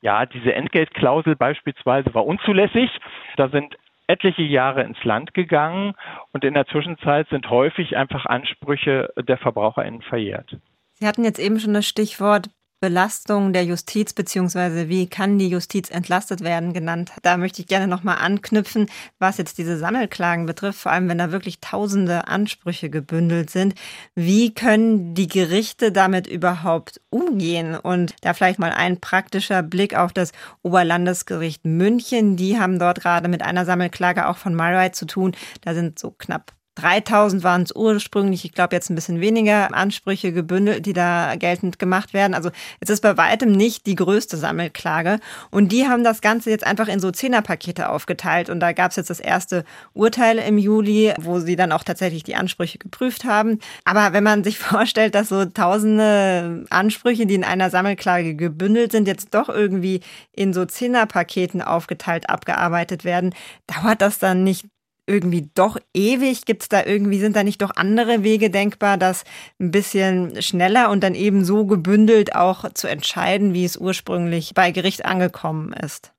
ja, 0.02 0.26
diese 0.26 0.54
Entgeltklausel 0.54 1.36
beispielsweise 1.36 2.14
war 2.14 2.26
unzulässig. 2.26 2.90
Da 3.38 3.50
sind 3.50 3.78
etliche 4.12 4.41
Jahre 4.41 4.84
ins 4.84 5.02
Land 5.04 5.34
gegangen 5.34 5.93
und 6.34 6.43
in 6.43 6.54
der 6.54 6.67
Zwischenzeit 6.67 7.30
sind 7.30 7.50
häufig 7.50 7.95
einfach 7.95 8.26
Ansprüche 8.26 9.13
der 9.17 9.38
VerbraucherInnen 9.38 10.02
verjährt. 10.02 10.58
Sie 10.95 11.08
hatten 11.08 11.24
jetzt 11.24 11.39
eben 11.39 11.60
schon 11.60 11.74
das 11.74 11.88
Stichwort 11.88 12.50
Belastung 12.82 13.54
der 13.54 13.63
Justiz 13.63 14.12
beziehungsweise 14.12 14.89
wie 14.89 15.08
kann 15.08 15.38
die 15.38 15.48
Justiz 15.48 15.91
entlastet 15.91 16.41
werden 16.41 16.74
genannt. 16.74 17.12
Da 17.22 17.38
möchte 17.38 17.62
ich 17.62 17.67
gerne 17.67 17.88
nochmal 17.88 18.17
anknüpfen, 18.17 18.88
was 19.20 19.38
jetzt 19.38 19.60
diese 19.60 19.78
Sammelklagen 19.78 20.48
betrifft, 20.48 20.80
vor 20.80 20.91
allem 20.91 21.08
wenn 21.08 21.20
da 21.20 21.32
wirklich 21.32 21.62
tausende 21.62 22.28
Ansprüche 22.28 22.89
gebündelt 22.89 23.52
sind. 23.52 23.76
Wie 24.15 24.54
können 24.54 25.13
die 25.13 25.28
Gerichte 25.28 25.91
damit 25.91 26.26
überhaupt 26.26 27.00
umgehen? 27.12 27.76
Und 27.76 28.15
da 28.22 28.34
vielleicht 28.34 28.58
mal 28.58 28.72
ein 28.72 29.00
praktischer 29.00 29.62
Blick 29.62 29.96
auf 29.96 30.12
das 30.12 30.32
Oberlandesgericht 30.63 31.63
München. 31.63 32.36
Die 32.36 32.60
haben 32.60 32.80
dort 32.80 33.02
gerade 33.02 33.28
mit 33.28 33.44
einer 33.44 33.65
Sammelklage 33.65 34.28
auch 34.28 34.38
von 34.38 34.56
MyRight 34.56 34.96
zu 34.96 35.06
tun. 35.06 35.36
Da 35.62 35.76
sind 35.76 36.00
so 36.00 36.10
knapp 36.10 36.54
3000 36.76 37.44
waren 37.44 37.64
es 37.64 37.76
ursprünglich, 37.76 38.46
ich 38.46 38.54
glaube 38.54 38.76
jetzt 38.76 38.90
ein 38.90 38.96
bisschen 38.96 39.20
weniger 39.20 39.74
Ansprüche 39.74 40.32
gebündelt, 40.32 40.86
die 40.86 40.94
da 40.94 41.36
geltend 41.36 41.80
gemacht 41.80 42.14
werden. 42.14 42.34
Also 42.34 42.50
es 42.80 42.90
ist 42.90 43.02
bei 43.02 43.18
weitem 43.18 43.52
nicht 43.52 43.86
die 43.86 43.96
größte 43.96 44.38
Sammelklage. 44.38 45.20
Und 45.50 45.74
die 45.74 45.88
haben 45.88 46.06
das 46.06 46.22
Ganze 46.22 46.50
jetzt 46.50 46.66
einfach 46.66 46.88
in 46.88 47.02
so 47.02 47.12
Zehnerpakete 47.12 47.90
aufgeteilt. 47.90 48.50
Und 48.50 48.62
da 48.62 48.72
gab 48.72 48.92
es 48.92 48.98
jetzt 48.98 49.10
das 49.10 49.20
erste 49.20 49.66
Urteil 49.94 50.38
im 50.38 50.58
Juli, 50.58 51.14
wo 51.20 51.40
sie 51.40 51.58
dann 51.58 51.74
auch 51.74 51.84
tatsächlich 51.84 52.24
die 52.24 52.36
Ansprüche 52.36 52.78
geprüft 52.78 53.26
haben. 53.26 53.60
Aber 53.84 54.14
wenn 54.14 54.24
man 54.24 54.44
sich 54.46 54.58
vorstellt, 54.60 55.14
dass 55.14 55.28
so 55.28 55.44
tausende 55.46 56.66
Ansprüche, 56.70 57.26
die 57.26 57.36
in 57.36 57.44
einer 57.44 57.70
Sammelklage 57.70 58.36
gebündelt 58.36 58.94
sind, 58.94 59.08
jetzt 59.08 59.34
doch 59.34 59.50
irgendwie 59.50 60.00
in 60.32 60.54
so 60.54 60.64
Zehnerpaketen 60.66 61.62
aufgeteilt 61.62 62.30
abgearbeitet 62.30 63.04
werden, 63.04 63.36
dauert 63.68 64.02
das 64.02 64.18
dann 64.18 64.46
nicht 64.46 64.66
irgendwie 65.13 65.50
doch 65.56 65.78
ewig? 65.93 66.45
Gibt 66.45 66.63
es 66.63 66.69
da 66.69 66.84
irgendwie, 66.86 67.17
sind 67.17 67.36
da 67.36 67.43
nicht 67.43 67.62
doch 67.62 67.71
andere 67.76 68.24
Wege 68.24 68.50
denkbar, 68.50 68.97
das 68.97 69.24
ein 69.60 69.71
bisschen 69.71 70.41
schneller 70.41 70.89
und 70.89 71.04
dann 71.04 71.15
eben 71.15 71.43
so 71.43 71.65
gebündelt 71.65 72.36
auch 72.36 72.69
zu 72.74 72.88
entscheiden, 72.88 73.54
wie 73.54 73.65
es 73.65 73.78
ursprünglich 73.78 74.54
bei 74.56 74.71
Gericht 74.71 75.06
angekommen 75.06 75.74
ist? 75.74 76.13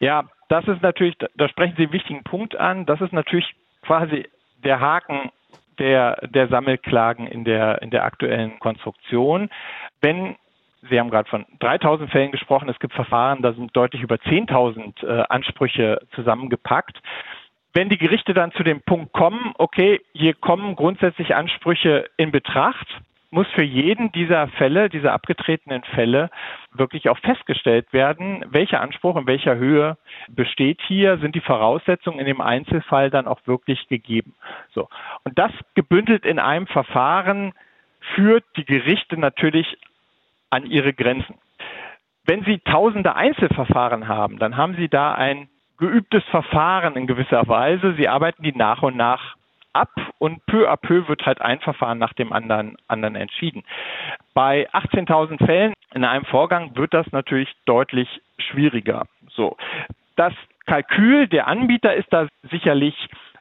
Ja, 0.00 0.24
das 0.48 0.66
ist 0.68 0.82
natürlich, 0.82 1.16
da 1.36 1.48
sprechen 1.48 1.74
Sie 1.76 1.84
einen 1.84 1.92
wichtigen 1.92 2.22
Punkt 2.24 2.56
an. 2.56 2.86
Das 2.86 3.00
ist 3.00 3.12
natürlich 3.12 3.54
quasi 3.82 4.26
der 4.64 4.80
Haken 4.80 5.30
der, 5.78 6.16
der 6.28 6.48
Sammelklagen 6.48 7.26
in 7.26 7.44
der, 7.44 7.82
in 7.82 7.90
der 7.90 8.04
aktuellen 8.04 8.58
Konstruktion. 8.58 9.48
Wenn 10.00 10.36
Sie 10.88 10.98
haben 10.98 11.10
gerade 11.10 11.28
von 11.28 11.44
3000 11.60 12.10
Fällen 12.10 12.30
gesprochen. 12.30 12.68
Es 12.68 12.78
gibt 12.78 12.94
Verfahren, 12.94 13.42
da 13.42 13.52
sind 13.52 13.76
deutlich 13.76 14.02
über 14.02 14.16
10.000 14.16 15.04
äh, 15.04 15.24
Ansprüche 15.28 16.00
zusammengepackt 16.14 16.98
wenn 17.78 17.88
die 17.88 17.96
Gerichte 17.96 18.34
dann 18.34 18.50
zu 18.50 18.64
dem 18.64 18.80
Punkt 18.80 19.12
kommen, 19.12 19.52
okay, 19.56 20.00
hier 20.12 20.34
kommen 20.34 20.74
grundsätzlich 20.74 21.36
Ansprüche 21.36 22.10
in 22.16 22.32
Betracht, 22.32 22.88
muss 23.30 23.46
für 23.54 23.62
jeden 23.62 24.10
dieser 24.10 24.48
Fälle, 24.48 24.88
dieser 24.88 25.12
abgetretenen 25.12 25.84
Fälle, 25.84 26.28
wirklich 26.72 27.08
auch 27.08 27.18
festgestellt 27.18 27.92
werden, 27.92 28.44
welcher 28.48 28.80
Anspruch 28.80 29.14
in 29.14 29.28
welcher 29.28 29.58
Höhe 29.58 29.96
besteht 30.28 30.80
hier, 30.88 31.18
sind 31.18 31.36
die 31.36 31.40
Voraussetzungen 31.40 32.18
in 32.18 32.26
dem 32.26 32.40
Einzelfall 32.40 33.10
dann 33.10 33.28
auch 33.28 33.38
wirklich 33.44 33.86
gegeben. 33.86 34.34
So. 34.74 34.88
Und 35.22 35.38
das 35.38 35.52
gebündelt 35.76 36.26
in 36.26 36.40
einem 36.40 36.66
Verfahren 36.66 37.52
führt 38.16 38.42
die 38.56 38.64
Gerichte 38.64 39.16
natürlich 39.16 39.78
an 40.50 40.66
ihre 40.66 40.94
Grenzen. 40.94 41.36
Wenn 42.24 42.42
Sie 42.42 42.58
tausende 42.58 43.14
Einzelverfahren 43.14 44.08
haben, 44.08 44.40
dann 44.40 44.56
haben 44.56 44.74
Sie 44.74 44.88
da 44.88 45.14
ein 45.14 45.48
geübtes 45.78 46.24
Verfahren 46.24 46.96
in 46.96 47.06
gewisser 47.06 47.46
Weise. 47.48 47.94
Sie 47.94 48.08
arbeiten 48.08 48.42
die 48.42 48.52
nach 48.52 48.82
und 48.82 48.96
nach 48.96 49.36
ab 49.72 49.90
und 50.18 50.44
peu 50.46 50.68
à 50.68 50.76
peu 50.76 51.08
wird 51.08 51.24
halt 51.24 51.40
ein 51.40 51.60
Verfahren 51.60 51.98
nach 51.98 52.12
dem 52.14 52.32
anderen, 52.32 52.76
anderen 52.88 53.14
entschieden. 53.14 53.64
Bei 54.34 54.68
18.000 54.70 55.44
Fällen 55.44 55.74
in 55.94 56.04
einem 56.04 56.24
Vorgang 56.24 56.76
wird 56.76 56.94
das 56.94 57.10
natürlich 57.12 57.52
deutlich 57.64 58.08
schwieriger. 58.38 59.06
So. 59.30 59.56
Das 60.16 60.32
Kalkül 60.66 61.28
der 61.28 61.46
Anbieter 61.46 61.94
ist 61.94 62.12
da 62.12 62.26
sicherlich 62.50 62.94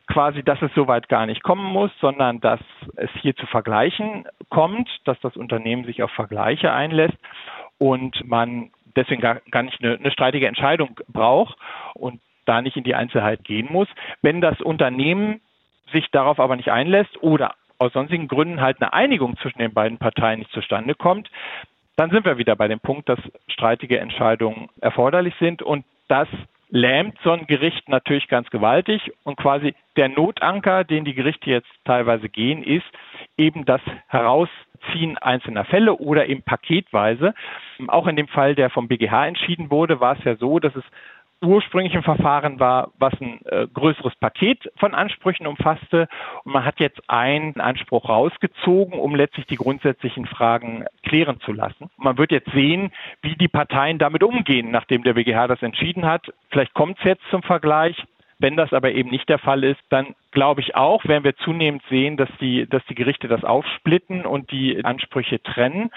quasi, 0.08 0.44
dass 0.44 0.62
es 0.62 0.72
soweit 0.74 1.10
gar 1.10 1.26
nicht 1.26 1.44
kommen 1.44 1.66
muss, 1.66 1.92
sondern 2.00 2.40
dass 2.40 2.62
es 2.96 3.10
hier 3.22 3.36
zu 3.36 3.46
Vergleichen 3.48 4.26
kommt, 4.50 4.90
dass 5.06 5.20
das 5.20 5.36
Unternehmen 5.36 5.84
sich 5.86 6.02
auf 6.02 6.12
Vergleiche 6.12 6.72
einlässt 6.72 7.18
und 7.78 8.26
man 8.26 8.72
deswegen 8.96 9.22
gar, 9.22 9.42
gar 9.52 9.64
nicht 9.64 9.84
eine, 9.84 9.96
eine 9.96 10.12
streitige 10.12 10.48
Entscheidung 10.48 11.00
braucht. 11.10 11.58
Und 11.94 12.22
da 12.48 12.62
nicht 12.62 12.78
in 12.78 12.84
die 12.84 12.96
Einzelheit 12.96 13.44
gehen 13.44 13.68
muss. 13.70 13.88
Wenn 14.22 14.42
das 14.42 14.60
Unternehmen 14.62 15.42
sich 15.92 16.10
darauf 16.12 16.40
aber 16.40 16.56
nicht 16.56 16.72
einlässt 16.72 17.22
oder 17.22 17.56
aus 17.80 17.94
sonstigen 17.94 18.28
Gründen 18.28 18.62
halt 18.62 18.82
eine 18.82 18.94
Einigung 18.94 19.38
zwischen 19.38 19.60
den 19.60 19.74
beiden 19.74 19.98
Parteien 19.98 20.40
nicht 20.40 20.52
zustande 20.52 20.96
kommt, 20.96 21.30
dann 21.96 22.12
sind 22.12 22.26
wir 22.26 22.38
wieder 22.38 22.56
bei 22.56 22.68
dem 22.68 22.80
Punkt, 22.80 23.10
dass 23.10 23.20
streitige 23.48 24.00
Entscheidungen 24.00 24.70
erforderlich 24.82 25.34
sind 25.40 25.62
und 25.62 25.86
das 26.08 26.28
lähmt 26.70 27.18
so 27.24 27.32
ein 27.32 27.48
Gericht 27.48 27.88
natürlich 27.88 28.28
ganz 28.28 28.50
gewaltig 28.50 29.12
und 29.24 29.38
quasi 29.38 29.74
der 29.96 30.10
Notanker, 30.10 30.84
den 30.84 31.06
die 31.06 31.14
Gerichte 31.14 31.50
jetzt 31.50 31.70
teilweise 31.86 32.30
gehen, 32.30 32.62
ist 32.62 32.86
eben 33.38 33.66
das 33.66 33.82
Herausziehen 34.08 35.18
einzelner 35.18 35.66
Fälle 35.66 35.96
oder 35.96 36.28
eben 36.28 36.44
paketweise. 36.44 37.34
Auch 37.88 38.08
in 38.08 38.18
dem 38.18 38.28
Fall, 38.28 38.54
der 38.54 38.70
vom 38.70 38.88
BGH 38.88 39.28
entschieden 39.28 39.72
wurde, 39.72 40.00
war 40.00 40.18
es 40.18 40.24
ja 40.26 40.36
so, 40.36 40.60
dass 40.60 40.76
es 40.76 40.84
ursprünglichen 41.42 42.04
Verfahren 42.04 42.60
war, 42.60 42.92
was 42.98 43.14
ein 43.22 43.40
äh, 43.46 43.68
größeres 43.72 44.16
Paket 44.16 44.72
von 44.78 44.94
Ansprüchen 44.94 45.48
umfasste. 45.48 46.08
Und 46.44 46.54
man 46.54 46.66
hat 46.66 46.80
jetzt 46.80 47.02
einen 47.10 47.60
Anspruch 47.60 48.10
rausgezogen, 48.10 49.00
um 49.00 49.16
letztlich 49.16 49.46
die 49.46 49.56
grundsätzlichen 49.56 50.26
Fragen 50.26 50.86
klären 51.04 51.40
zu 51.42 51.54
lassen. 51.54 51.90
Man 51.98 52.18
wird 52.18 52.32
jetzt 52.32 52.52
sehen, 52.52 52.92
wie 53.22 53.36
die 53.36 53.48
Parteien 53.48 54.00
damit 54.00 54.24
umgehen, 54.24 54.72
nachdem 54.72 55.04
der 55.04 55.14
BGH 55.14 55.48
das 55.48 55.62
entschieden 55.62 56.06
hat. 56.06 56.34
Vielleicht 56.50 56.74
kommt 56.74 56.98
es 57.00 57.06
jetzt 57.06 57.24
zum 57.30 57.44
Vergleich. 57.44 58.04
Wenn 58.40 58.56
das 58.56 58.72
aber 58.72 58.92
eben 58.92 59.10
nicht 59.10 59.30
der 59.30 59.40
Fall 59.40 59.64
ist, 59.64 59.82
dann 59.90 60.14
glaube 60.32 60.62
ich 60.62 60.76
auch, 60.76 61.04
werden 61.06 61.24
wir 61.24 61.36
zunehmend 61.38 61.82
sehen, 61.90 62.18
dass 62.18 62.30
die, 62.40 62.68
dass 62.70 62.86
die 62.86 62.94
Gerichte 62.94 63.28
das 63.28 63.44
aufsplitten 63.44 64.28
und 64.28 64.52
die 64.52 64.86
Ansprüche 64.86 65.42
trennen 65.42 65.90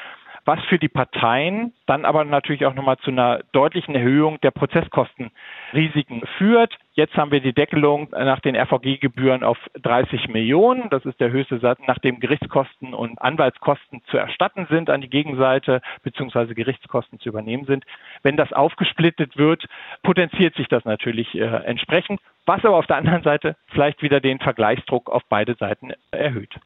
was 0.50 0.64
für 0.64 0.80
die 0.80 0.88
Parteien 0.88 1.72
dann 1.86 2.04
aber 2.04 2.24
natürlich 2.24 2.66
auch 2.66 2.74
nochmal 2.74 2.96
zu 2.96 3.12
einer 3.12 3.38
deutlichen 3.52 3.94
Erhöhung 3.94 4.40
der 4.40 4.50
Prozesskostenrisiken 4.50 6.22
führt. 6.38 6.76
Jetzt 6.94 7.16
haben 7.16 7.30
wir 7.30 7.38
die 7.38 7.52
Deckelung 7.52 8.08
nach 8.10 8.40
den 8.40 8.56
RVG-Gebühren 8.56 9.44
auf 9.44 9.58
30 9.80 10.26
Millionen. 10.26 10.90
Das 10.90 11.04
ist 11.04 11.20
der 11.20 11.30
höchste 11.30 11.60
Satz, 11.60 11.78
nachdem 11.86 12.18
Gerichtskosten 12.18 12.94
und 12.94 13.22
Anwaltskosten 13.22 14.02
zu 14.10 14.16
erstatten 14.16 14.66
sind 14.68 14.90
an 14.90 15.00
die 15.00 15.08
Gegenseite 15.08 15.82
beziehungsweise 16.02 16.56
Gerichtskosten 16.56 17.20
zu 17.20 17.28
übernehmen 17.28 17.66
sind. 17.66 17.84
Wenn 18.24 18.36
das 18.36 18.52
aufgesplittet 18.52 19.36
wird, 19.36 19.68
potenziert 20.02 20.56
sich 20.56 20.66
das 20.66 20.84
natürlich 20.84 21.32
äh, 21.36 21.44
entsprechend, 21.44 22.20
was 22.44 22.64
aber 22.64 22.74
auf 22.74 22.88
der 22.88 22.96
anderen 22.96 23.22
Seite 23.22 23.54
vielleicht 23.68 24.02
wieder 24.02 24.18
den 24.18 24.40
Vergleichsdruck 24.40 25.10
auf 25.10 25.22
beide 25.28 25.54
Seiten 25.54 25.92
erhöht. 26.10 26.58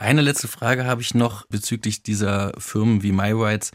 Eine 0.00 0.22
letzte 0.22 0.46
Frage 0.46 0.86
habe 0.86 1.00
ich 1.00 1.16
noch 1.16 1.44
bezüglich 1.48 2.04
dieser 2.04 2.52
Firmen 2.58 3.02
wie 3.02 3.10
MyRights. 3.10 3.72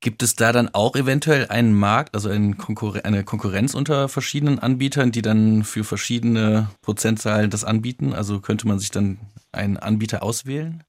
Gibt 0.00 0.22
es 0.22 0.36
da 0.36 0.52
dann 0.52 0.70
auch 0.72 0.94
eventuell 0.94 1.48
einen 1.48 1.74
Markt, 1.74 2.14
also 2.14 2.28
eine 2.28 2.54
Konkurrenz 2.54 3.74
unter 3.74 4.08
verschiedenen 4.08 4.60
Anbietern, 4.60 5.10
die 5.10 5.22
dann 5.22 5.64
für 5.64 5.82
verschiedene 5.82 6.68
Prozentzahlen 6.82 7.50
das 7.50 7.64
anbieten? 7.64 8.12
Also 8.12 8.40
könnte 8.40 8.68
man 8.68 8.78
sich 8.78 8.92
dann 8.92 9.18
einen 9.52 9.76
Anbieter 9.76 10.22
auswählen? 10.22 10.84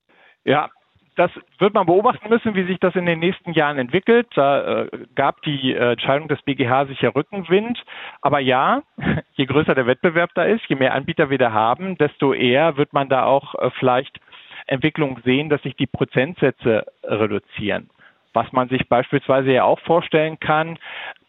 Ja, 0.46 0.70
das 1.16 1.32
wird 1.60 1.74
man 1.74 1.86
beobachten 1.86 2.30
müssen, 2.30 2.56
wie 2.56 2.66
sich 2.66 2.80
das 2.80 2.96
in 2.96 3.06
den 3.06 3.20
nächsten 3.20 3.54
Jahren 3.54 3.78
entwickelt. 3.78 4.28
Da 4.36 4.84
äh, 4.84 4.90
gab 5.16 5.42
die 5.44 5.74
äh, 5.74 5.92
Entscheidung 5.92 6.28
des 6.28 6.42
BGH 6.44 6.86
sicher 6.86 7.16
Rückenwind. 7.16 7.84
Aber 8.22 8.40
ja, 8.40 8.84
je 9.34 9.46
größer 9.46 9.76
der 9.76 9.88
Wettbewerb 9.88 10.32
da 10.36 10.44
ist, 10.44 10.64
je 10.68 10.76
mehr 10.76 10.94
Anbieter 10.94 11.30
wir 11.30 11.38
da 11.38 11.52
haben, 11.52 11.98
desto 11.98 12.34
eher 12.34 12.78
wird 12.78 12.94
man 12.94 13.10
da 13.10 13.26
auch 13.26 13.56
äh, 13.56 13.70
vielleicht 13.80 14.20
Entwicklung 14.68 15.20
sehen, 15.24 15.50
dass 15.50 15.62
sich 15.62 15.76
die 15.76 15.88
Prozentsätze 15.88 16.86
reduzieren. 17.04 17.90
Was 18.34 18.52
man 18.52 18.68
sich 18.68 18.90
beispielsweise 18.90 19.52
ja 19.52 19.64
auch 19.64 19.80
vorstellen 19.82 20.40
kann, 20.40 20.80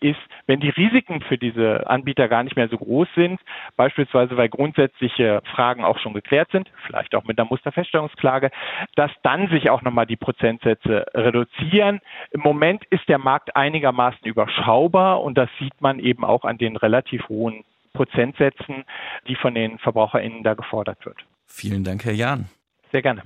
ist, 0.01 0.19
wenn 0.47 0.61
die 0.61 0.71
Risiken 0.71 1.21
für 1.21 1.37
diese 1.37 1.87
Anbieter 1.87 2.29
gar 2.29 2.43
nicht 2.43 2.57
mehr 2.57 2.69
so 2.69 2.79
groß 2.79 3.09
sind, 3.15 3.41
beispielsweise 3.77 4.39
weil 4.39 4.49
grundsätzliche 4.49 5.43
Fragen 5.55 5.85
auch 5.85 5.99
schon 5.99 6.15
geklärt 6.15 6.51
sind, 6.51 6.71
vielleicht 6.87 7.15
auch 7.15 7.25
mit 7.25 7.39
einer 7.39 7.49
Musterfeststellungsklage, 7.49 8.51
dass 8.97 9.11
dann 9.23 9.49
sich 9.49 9.69
auch 9.69 9.83
nochmal 9.83 10.07
die 10.07 10.17
Prozentsätze 10.17 11.05
reduzieren. 11.15 12.01
Im 12.31 12.41
Moment 12.41 12.85
ist 12.87 13.07
der 13.09 13.19
Markt 13.19 13.55
einigermaßen 13.55 14.25
überschaubar 14.25 15.23
und 15.23 15.37
das 15.37 15.51
sieht 15.59 15.79
man 15.81 15.99
eben 15.99 16.25
auch 16.25 16.45
an 16.45 16.57
den 16.57 16.77
relativ 16.77 17.29
hohen 17.29 17.65
Prozentsätzen, 17.93 18.85
die 19.29 19.37
von 19.37 19.55
den 19.55 19.79
VerbraucherInnen 19.79 20.43
da 20.43 20.55
gefordert 20.55 21.05
wird. 21.05 21.19
Vielen 21.47 21.85
Dank, 21.85 22.05
Herr 22.05 22.13
Jahn. 22.13 22.49
Sehr 22.95 23.03
gerne. 23.03 23.25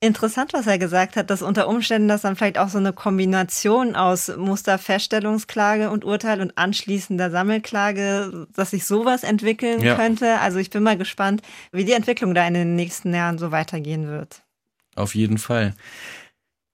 Interessant, 0.00 0.54
was 0.54 0.66
er 0.66 0.78
gesagt 0.78 1.16
hat, 1.16 1.28
dass 1.28 1.42
unter 1.42 1.68
Umständen 1.68 2.08
das 2.08 2.22
dann 2.22 2.34
vielleicht 2.34 2.56
auch 2.56 2.70
so 2.70 2.78
eine 2.78 2.94
Kombination 2.94 3.94
aus 3.94 4.34
Musterfeststellungsklage 4.34 5.90
und 5.90 6.06
Urteil 6.06 6.40
und 6.40 6.56
anschließender 6.56 7.30
Sammelklage, 7.30 8.46
dass 8.54 8.70
sich 8.70 8.86
sowas 8.86 9.22
entwickeln 9.22 9.82
ja. 9.82 9.94
könnte. 9.96 10.40
Also 10.40 10.58
ich 10.58 10.70
bin 10.70 10.82
mal 10.82 10.96
gespannt, 10.96 11.42
wie 11.72 11.84
die 11.84 11.92
Entwicklung 11.92 12.32
da 12.32 12.46
in 12.46 12.54
den 12.54 12.74
nächsten 12.74 13.12
Jahren 13.12 13.36
so 13.36 13.50
weitergehen 13.50 14.08
wird. 14.08 14.42
Auf 14.94 15.14
jeden 15.14 15.36
Fall. 15.36 15.74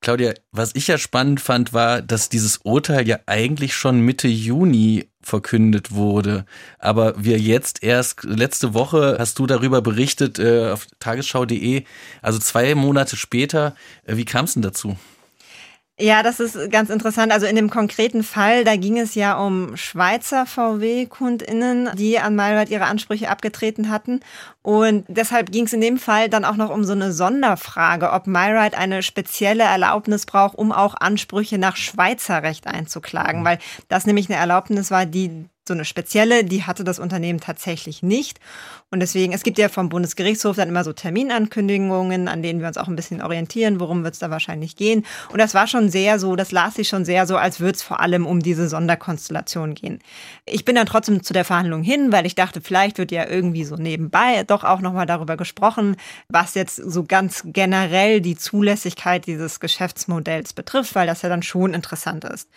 Claudia, 0.02 0.34
was 0.50 0.74
ich 0.74 0.88
ja 0.88 0.98
spannend 0.98 1.40
fand, 1.40 1.72
war, 1.72 2.02
dass 2.02 2.28
dieses 2.28 2.58
Urteil 2.58 3.06
ja 3.06 3.20
eigentlich 3.26 3.74
schon 3.74 4.00
Mitte 4.00 4.26
Juni 4.28 5.08
verkündet 5.22 5.92
wurde. 5.92 6.44
Aber 6.80 7.14
wir 7.16 7.38
jetzt 7.38 7.84
erst 7.84 8.24
letzte 8.24 8.74
Woche 8.74 9.16
hast 9.18 9.38
du 9.38 9.46
darüber 9.46 9.80
berichtet 9.80 10.40
äh, 10.40 10.70
auf 10.72 10.88
tagesschau.de, 10.98 11.84
also 12.20 12.40
zwei 12.40 12.74
Monate 12.74 13.16
später. 13.16 13.76
Äh, 14.04 14.16
wie 14.16 14.24
kam 14.24 14.44
es 14.46 14.54
denn 14.54 14.62
dazu? 14.62 14.96
Ja, 15.98 16.22
das 16.22 16.40
ist 16.40 16.70
ganz 16.70 16.88
interessant. 16.88 17.32
Also 17.32 17.46
in 17.46 17.54
dem 17.54 17.68
konkreten 17.68 18.22
Fall, 18.22 18.64
da 18.64 18.76
ging 18.76 18.98
es 18.98 19.14
ja 19.14 19.38
um 19.38 19.76
Schweizer 19.76 20.46
VW-KundInnen, 20.46 21.90
die 21.96 22.18
an 22.18 22.34
Malrad 22.34 22.70
ihre 22.70 22.86
Ansprüche 22.86 23.28
abgetreten 23.28 23.90
hatten. 23.90 24.20
Und 24.62 25.04
deshalb 25.08 25.52
ging 25.52 25.66
es 25.66 25.72
in 25.74 25.82
dem 25.82 25.98
Fall 25.98 26.30
dann 26.30 26.46
auch 26.46 26.56
noch 26.56 26.70
um 26.70 26.82
so 26.84 26.92
eine 26.92 27.12
Sonderfrage, 27.12 28.10
ob 28.10 28.26
MyRide 28.26 28.76
eine 28.76 29.02
spezielle 29.02 29.64
Erlaubnis 29.64 30.24
braucht, 30.24 30.56
um 30.56 30.72
auch 30.72 30.94
Ansprüche 30.98 31.58
nach 31.58 31.76
Schweizer 31.76 32.42
Recht 32.42 32.66
einzuklagen, 32.66 33.40
mhm. 33.42 33.44
weil 33.44 33.58
das 33.88 34.06
nämlich 34.06 34.30
eine 34.30 34.38
Erlaubnis 34.38 34.90
war, 34.90 35.04
die 35.04 35.46
so 35.66 35.74
eine 35.74 35.84
spezielle, 35.84 36.44
die 36.44 36.64
hatte 36.64 36.82
das 36.82 36.98
Unternehmen 36.98 37.40
tatsächlich 37.40 38.02
nicht. 38.02 38.40
Und 38.90 39.00
deswegen, 39.00 39.32
es 39.32 39.44
gibt 39.44 39.58
ja 39.58 39.68
vom 39.68 39.88
Bundesgerichtshof 39.88 40.56
dann 40.56 40.68
immer 40.68 40.82
so 40.82 40.92
Terminankündigungen, 40.92 42.26
an 42.26 42.42
denen 42.42 42.60
wir 42.60 42.66
uns 42.66 42.76
auch 42.76 42.88
ein 42.88 42.96
bisschen 42.96 43.22
orientieren, 43.22 43.78
worum 43.78 44.02
wird 44.02 44.14
es 44.14 44.20
da 44.20 44.28
wahrscheinlich 44.30 44.74
gehen. 44.74 45.06
Und 45.30 45.38
das 45.38 45.54
war 45.54 45.68
schon 45.68 45.88
sehr 45.88 46.18
so, 46.18 46.34
das 46.34 46.50
las 46.50 46.74
sich 46.74 46.88
schon 46.88 47.04
sehr 47.04 47.26
so, 47.26 47.36
als 47.36 47.60
würde 47.60 47.76
es 47.76 47.82
vor 47.82 48.00
allem 48.00 48.26
um 48.26 48.40
diese 48.40 48.68
Sonderkonstellation 48.68 49.74
gehen. 49.74 50.00
Ich 50.46 50.64
bin 50.64 50.74
dann 50.74 50.86
trotzdem 50.86 51.22
zu 51.22 51.32
der 51.32 51.44
Verhandlung 51.44 51.84
hin, 51.84 52.10
weil 52.10 52.26
ich 52.26 52.34
dachte, 52.34 52.60
vielleicht 52.60 52.98
wird 52.98 53.12
ja 53.12 53.28
irgendwie 53.28 53.64
so 53.64 53.76
nebenbei 53.76 54.42
doch 54.42 54.64
auch 54.64 54.80
nochmal 54.80 55.06
darüber 55.06 55.36
gesprochen, 55.36 55.96
was 56.28 56.54
jetzt 56.54 56.76
so 56.76 57.04
ganz 57.04 57.44
generell 57.46 58.20
die 58.20 58.36
Zulässigkeit 58.36 59.26
dieses 59.26 59.60
Geschäftsmodells 59.60 60.54
betrifft, 60.54 60.96
weil 60.96 61.06
das 61.06 61.22
ja 61.22 61.28
dann 61.28 61.44
schon 61.44 61.72
interessant 61.72 62.24
ist. 62.24 62.50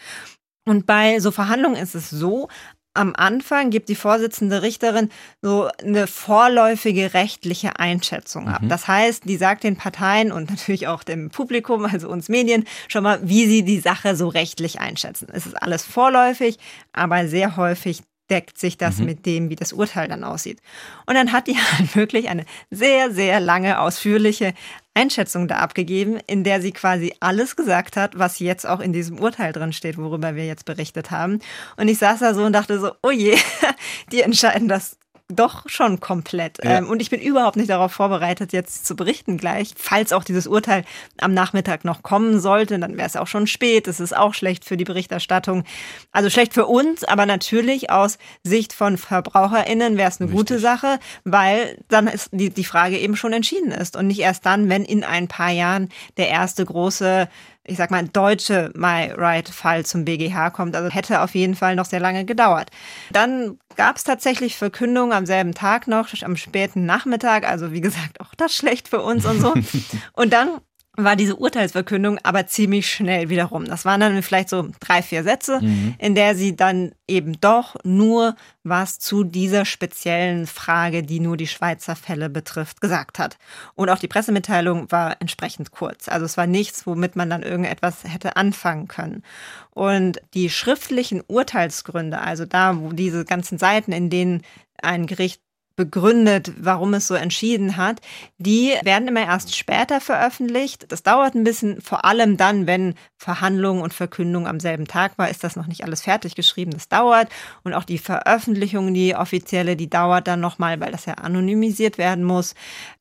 Und 0.67 0.87
bei 0.87 1.19
so 1.19 1.31
Verhandlungen 1.31 1.75
ist 1.75 1.93
es 1.93 2.09
so, 2.09 2.49
am 2.95 3.13
Anfang 3.15 3.69
gibt 3.69 3.89
die 3.89 3.95
Vorsitzende 3.95 4.61
Richterin 4.61 5.09
so 5.41 5.69
eine 5.83 6.07
vorläufige 6.07 7.13
rechtliche 7.13 7.79
Einschätzung 7.79 8.47
ab. 8.47 8.63
Mhm. 8.63 8.69
Das 8.69 8.87
heißt, 8.87 9.25
die 9.25 9.37
sagt 9.37 9.63
den 9.63 9.75
Parteien 9.75 10.31
und 10.31 10.49
natürlich 10.49 10.87
auch 10.87 11.03
dem 11.03 11.29
Publikum, 11.29 11.85
also 11.85 12.09
uns 12.09 12.29
Medien, 12.29 12.65
schon 12.87 13.03
mal, 13.03 13.19
wie 13.21 13.45
sie 13.47 13.63
die 13.63 13.79
Sache 13.79 14.15
so 14.15 14.27
rechtlich 14.27 14.79
einschätzen. 14.79 15.27
Es 15.31 15.45
ist 15.45 15.61
alles 15.61 15.83
vorläufig, 15.83 16.57
aber 16.93 17.27
sehr 17.27 17.57
häufig 17.57 18.01
deckt 18.29 18.57
sich 18.57 18.77
das 18.77 18.97
mhm. 18.97 19.05
mit 19.05 19.25
dem, 19.25 19.49
wie 19.49 19.55
das 19.55 19.73
Urteil 19.73 20.07
dann 20.07 20.23
aussieht. 20.23 20.59
Und 21.05 21.15
dann 21.15 21.31
hat 21.31 21.47
die 21.47 21.57
halt 21.77 21.95
wirklich 21.95 22.29
eine 22.29 22.45
sehr, 22.71 23.11
sehr 23.11 23.39
lange, 23.39 23.79
ausführliche 23.79 24.53
Einschätzung 24.95 25.47
da 25.47 25.57
abgegeben, 25.57 26.17
in 26.25 26.43
der 26.43 26.61
sie 26.61 26.71
quasi 26.71 27.13
alles 27.19 27.55
gesagt 27.55 27.97
hat, 27.97 28.17
was 28.17 28.39
jetzt 28.39 28.65
auch 28.65 28.79
in 28.79 28.93
diesem 28.93 29.19
Urteil 29.19 29.51
drin 29.51 29.73
steht, 29.73 29.97
worüber 29.97 30.35
wir 30.35 30.45
jetzt 30.45 30.65
berichtet 30.65 31.11
haben. 31.11 31.39
Und 31.77 31.87
ich 31.87 31.99
saß 31.99 32.19
da 32.19 32.33
so 32.33 32.43
und 32.43 32.53
dachte 32.53 32.79
so, 32.79 32.93
oh 33.03 33.11
je, 33.11 33.37
die 34.11 34.21
entscheiden 34.21 34.67
das 34.67 34.97
doch 35.27 35.67
schon 35.67 35.99
komplett. 35.99 36.63
Ja. 36.63 36.77
Ähm, 36.77 36.89
und 36.89 37.01
ich 37.01 37.09
bin 37.09 37.19
überhaupt 37.19 37.55
nicht 37.55 37.69
darauf 37.69 37.91
vorbereitet, 37.91 38.53
jetzt 38.53 38.85
zu 38.85 38.95
berichten 38.95 39.37
gleich. 39.37 39.73
Falls 39.75 40.13
auch 40.13 40.23
dieses 40.23 40.45
Urteil 40.45 40.85
am 41.19 41.33
Nachmittag 41.33 41.83
noch 41.83 42.03
kommen 42.03 42.39
sollte, 42.39 42.77
dann 42.77 42.97
wäre 42.97 43.07
es 43.07 43.15
auch 43.15 43.27
schon 43.27 43.47
spät. 43.47 43.87
Es 43.87 43.99
ist 43.99 44.15
auch 44.15 44.35
schlecht 44.35 44.65
für 44.65 44.77
die 44.77 44.83
Berichterstattung. 44.83 45.63
Also 46.11 46.29
schlecht 46.29 46.53
für 46.53 46.67
uns, 46.67 47.03
aber 47.03 47.25
natürlich 47.25 47.89
aus 47.89 48.19
Sicht 48.43 48.73
von 48.73 48.97
VerbraucherInnen 48.97 49.97
wäre 49.97 50.09
es 50.09 50.21
eine 50.21 50.29
Richtig. 50.29 50.37
gute 50.37 50.59
Sache, 50.59 50.99
weil 51.23 51.77
dann 51.87 52.07
ist 52.07 52.29
die, 52.31 52.51
die 52.51 52.63
Frage 52.63 52.99
eben 52.99 53.15
schon 53.15 53.33
entschieden 53.33 53.71
ist. 53.71 53.95
Und 53.95 54.07
nicht 54.07 54.19
erst 54.19 54.45
dann, 54.45 54.69
wenn 54.69 54.85
in 54.85 55.03
ein 55.03 55.27
paar 55.27 55.51
Jahren 55.51 55.89
der 56.17 56.29
erste 56.29 56.63
große 56.63 57.27
ich 57.65 57.77
sag 57.77 57.91
mal, 57.91 58.07
deutsche 58.07 58.71
My 58.75 59.11
Right-Fall 59.15 59.85
zum 59.85 60.05
BGH 60.05 60.51
kommt. 60.51 60.75
Also 60.75 60.89
hätte 60.89 61.21
auf 61.21 61.35
jeden 61.35 61.55
Fall 61.55 61.75
noch 61.75 61.85
sehr 61.85 61.99
lange 61.99 62.25
gedauert. 62.25 62.69
Dann 63.11 63.57
gab 63.75 63.97
es 63.97 64.03
tatsächlich 64.03 64.55
Verkündung 64.55 65.13
am 65.13 65.25
selben 65.25 65.53
Tag 65.53 65.87
noch, 65.87 66.07
am 66.21 66.37
späten 66.37 66.85
Nachmittag. 66.85 67.47
Also 67.47 67.71
wie 67.71 67.81
gesagt, 67.81 68.21
auch 68.21 68.35
das 68.35 68.55
schlecht 68.55 68.87
für 68.87 69.01
uns 69.01 69.25
und 69.25 69.41
so. 69.41 69.53
und 70.13 70.33
dann 70.33 70.61
war 70.97 71.15
diese 71.15 71.35
Urteilsverkündung 71.35 72.19
aber 72.23 72.47
ziemlich 72.47 72.89
schnell 72.89 73.29
wiederum. 73.29 73.65
Das 73.65 73.85
waren 73.85 73.99
dann 73.99 74.21
vielleicht 74.23 74.49
so 74.49 74.69
drei, 74.79 75.01
vier 75.01 75.23
Sätze, 75.23 75.59
mhm. 75.61 75.95
in 75.97 76.15
der 76.15 76.35
sie 76.35 76.55
dann 76.55 76.91
eben 77.07 77.39
doch 77.39 77.75
nur 77.83 78.35
was 78.63 78.99
zu 78.99 79.23
dieser 79.23 79.65
speziellen 79.65 80.47
Frage, 80.47 81.03
die 81.03 81.19
nur 81.19 81.37
die 81.37 81.47
Schweizer 81.47 81.95
Fälle 81.95 82.29
betrifft, 82.29 82.81
gesagt 82.81 83.19
hat. 83.19 83.37
Und 83.75 83.89
auch 83.89 83.99
die 83.99 84.07
Pressemitteilung 84.07 84.91
war 84.91 85.17
entsprechend 85.19 85.71
kurz. 85.71 86.07
Also 86.07 86.25
es 86.25 86.37
war 86.37 86.47
nichts, 86.47 86.87
womit 86.87 87.15
man 87.15 87.29
dann 87.29 87.43
irgendetwas 87.43 88.03
hätte 88.03 88.35
anfangen 88.35 88.87
können. 88.87 89.23
Und 89.71 90.21
die 90.33 90.49
schriftlichen 90.49 91.21
Urteilsgründe, 91.27 92.19
also 92.19 92.45
da, 92.45 92.79
wo 92.79 92.91
diese 92.91 93.25
ganzen 93.25 93.57
Seiten, 93.57 93.91
in 93.91 94.09
denen 94.09 94.41
ein 94.81 95.07
Gericht 95.07 95.41
begründet, 95.75 96.53
warum 96.57 96.93
es 96.93 97.07
so 97.07 97.15
entschieden 97.15 97.77
hat, 97.77 97.99
die 98.37 98.73
werden 98.83 99.07
immer 99.07 99.25
erst 99.25 99.55
später 99.55 99.99
veröffentlicht. 99.99 100.85
Das 100.89 101.03
dauert 101.03 101.35
ein 101.35 101.43
bisschen, 101.43 101.81
vor 101.81 102.05
allem 102.05 102.37
dann, 102.37 102.65
wenn 102.65 102.95
Verhandlung 103.17 103.81
und 103.81 103.93
Verkündung 103.93 104.47
am 104.47 104.59
selben 104.59 104.87
Tag 104.87 105.17
war, 105.17 105.29
ist 105.29 105.43
das 105.43 105.55
noch 105.55 105.67
nicht 105.67 105.83
alles 105.83 106.01
fertig 106.01 106.35
geschrieben. 106.35 106.71
Das 106.71 106.87
dauert. 106.87 107.27
Und 107.63 107.73
auch 107.73 107.83
die 107.83 107.97
Veröffentlichung, 107.97 108.93
die 108.93 109.15
offizielle, 109.15 109.75
die 109.75 109.89
dauert 109.89 110.27
dann 110.27 110.39
nochmal, 110.39 110.79
weil 110.79 110.91
das 110.91 111.05
ja 111.05 111.15
anonymisiert 111.15 111.97
werden 111.97 112.23
muss. 112.23 112.55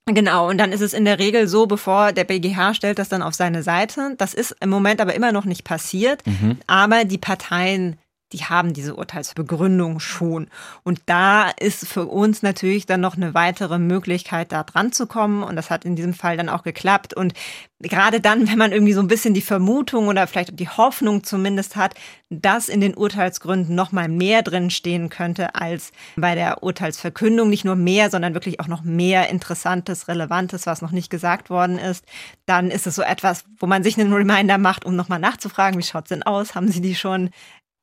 Genau, 0.07 0.49
und 0.49 0.59
dann 0.59 0.73
ist 0.73 0.83
es 0.83 0.93
in 0.93 1.05
der 1.05 1.19
Regel 1.19 1.49
so, 1.49 1.67
bevor 1.67 2.13
der 2.13 2.25
BGH 2.25 2.75
stellt 2.75 2.99
das 2.99 3.09
dann 3.09 3.23
auf 3.23 3.35
seine 3.35 3.63
Seite. 3.63 4.15
Das 4.19 4.35
ist 4.35 4.55
im 4.61 4.69
Moment 4.69 5.01
aber 5.01 5.15
immer 5.15 5.33
noch 5.33 5.45
nicht 5.45 5.65
passiert. 5.65 6.27
Mhm. 6.27 6.59
Aber 6.67 7.05
die 7.05 7.19
Parteien 7.19 7.97
die 8.35 8.45
haben 8.45 8.73
diese 8.73 8.97
Urteilsbegründung 8.97 10.01
schon. 10.01 10.49
Und 10.83 11.01
da 11.07 11.51
ist 11.51 11.87
für 11.87 12.07
uns 12.07 12.43
natürlich 12.43 12.85
dann 12.85 13.01
noch 13.01 13.17
eine 13.17 13.33
weitere 13.33 13.79
Möglichkeit, 13.79 14.51
da 14.51 14.65
dran 14.65 14.91
zu 14.91 15.07
kommen. 15.07 15.45
Und 15.45 15.55
das 15.55 15.71
hat 15.71 15.85
in 15.85 15.95
diesem 15.95 16.15
Fall 16.15 16.37
dann 16.37 16.49
auch 16.49 16.65
geklappt. 16.65 17.15
Und 17.15 17.33
gerade 17.79 18.21
dann, 18.21 18.49
wenn 18.49 18.59
man 18.59 18.73
irgendwie 18.73 18.93
so 18.93 19.01
ein 19.01 19.07
bisschen 19.07 19.35
die 19.35 19.41
Vermutung 19.41 20.09
oder 20.09 20.27
vielleicht 20.27 20.59
die 20.59 20.69
Hoffnung 20.69 21.23
zumindest 21.23 21.77
hat, 21.77 21.95
dass 22.29 22.69
in 22.69 22.81
den 22.81 22.95
Urteilsgründen 22.95 23.73
noch 23.73 23.93
mal 23.93 24.09
mehr 24.09 24.43
drin 24.43 24.71
stehen 24.71 25.11
könnte 25.11 25.55
als 25.55 25.93
bei 26.17 26.35
der 26.35 26.65
Urteilsverkündung. 26.65 27.49
Nicht 27.49 27.65
nur 27.65 27.77
mehr, 27.77 28.11
sondern 28.11 28.35
wirklich 28.35 28.59
auch 28.59 28.69
noch 28.69 28.83
mehr 28.83 29.29
Interessantes, 29.31 30.09
Relevantes, 30.09 30.67
was 30.67 30.83
noch 30.83 30.91
nicht 30.91 31.09
gesagt 31.09 31.51
worden 31.51 31.79
ist. 31.79 32.05
Dann 32.47 32.73
ist 32.73 32.89
es 32.89 32.97
so 32.97 33.03
etwas, 33.03 33.45
wo 33.61 33.67
man 33.69 33.85
sich 33.85 33.97
einen 33.97 34.13
Reminder 34.13 34.59
macht, 34.59 34.85
um 34.85 34.97
nochmal 34.97 35.21
nachzufragen, 35.21 35.79
wie 35.79 35.85
schaut's 35.85 36.09
denn 36.09 36.25
aus? 36.25 36.57
Haben 36.57 36.67
Sie 36.67 36.81
die 36.81 36.97
schon 36.97 37.31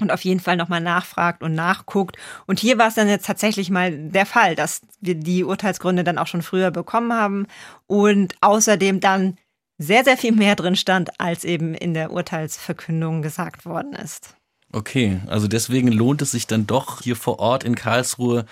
und 0.02 0.12
auf 0.12 0.24
jeden 0.24 0.40
Fall 0.40 0.58
nochmal 0.58 0.82
nachfragt 0.82 1.44
und 1.44 1.54
nachguckt. 1.54 2.18
Und 2.48 2.60
hier 2.60 2.78
war 2.78 2.88
es 2.88 2.96
dann 2.96 3.08
jetzt 3.08 3.26
tatsächlich 3.26 3.70
mal 3.70 3.92
der 3.92 4.26
Fall, 4.26 4.56
dass 4.56 4.82
wir 5.00 5.16
die 5.16 5.44
Urteilsgründe 5.44 6.04
dann 6.04 6.18
auch 6.18 6.28
schon 6.28 6.42
früher 6.42 6.72
bekommen 6.72 7.14
haben 7.14 7.48
und 7.88 8.36
außerdem 8.42 9.00
dann 9.00 9.38
sehr, 9.78 10.04
sehr 10.04 10.18
viel 10.18 10.34
mehr 10.34 10.56
drin 10.56 10.76
stand, 10.76 11.20
als 11.20 11.44
eben 11.44 11.74
in 11.74 11.94
der 11.94 12.12
Urteilsverkündung 12.12 13.22
gesagt 13.22 13.66
worden 13.66 13.94
ist. 13.94 14.36
Okay, 14.74 15.20
also 15.28 15.48
deswegen 15.48 15.92
lohnt 15.92 16.22
es 16.22 16.32
sich 16.32 16.48
dann 16.48 16.66
doch 16.66 17.02
hier 17.02 17.18
vor 17.18 17.40
Ort 17.40 17.66
in 17.66 17.76
Karlsruhe 17.76 18.46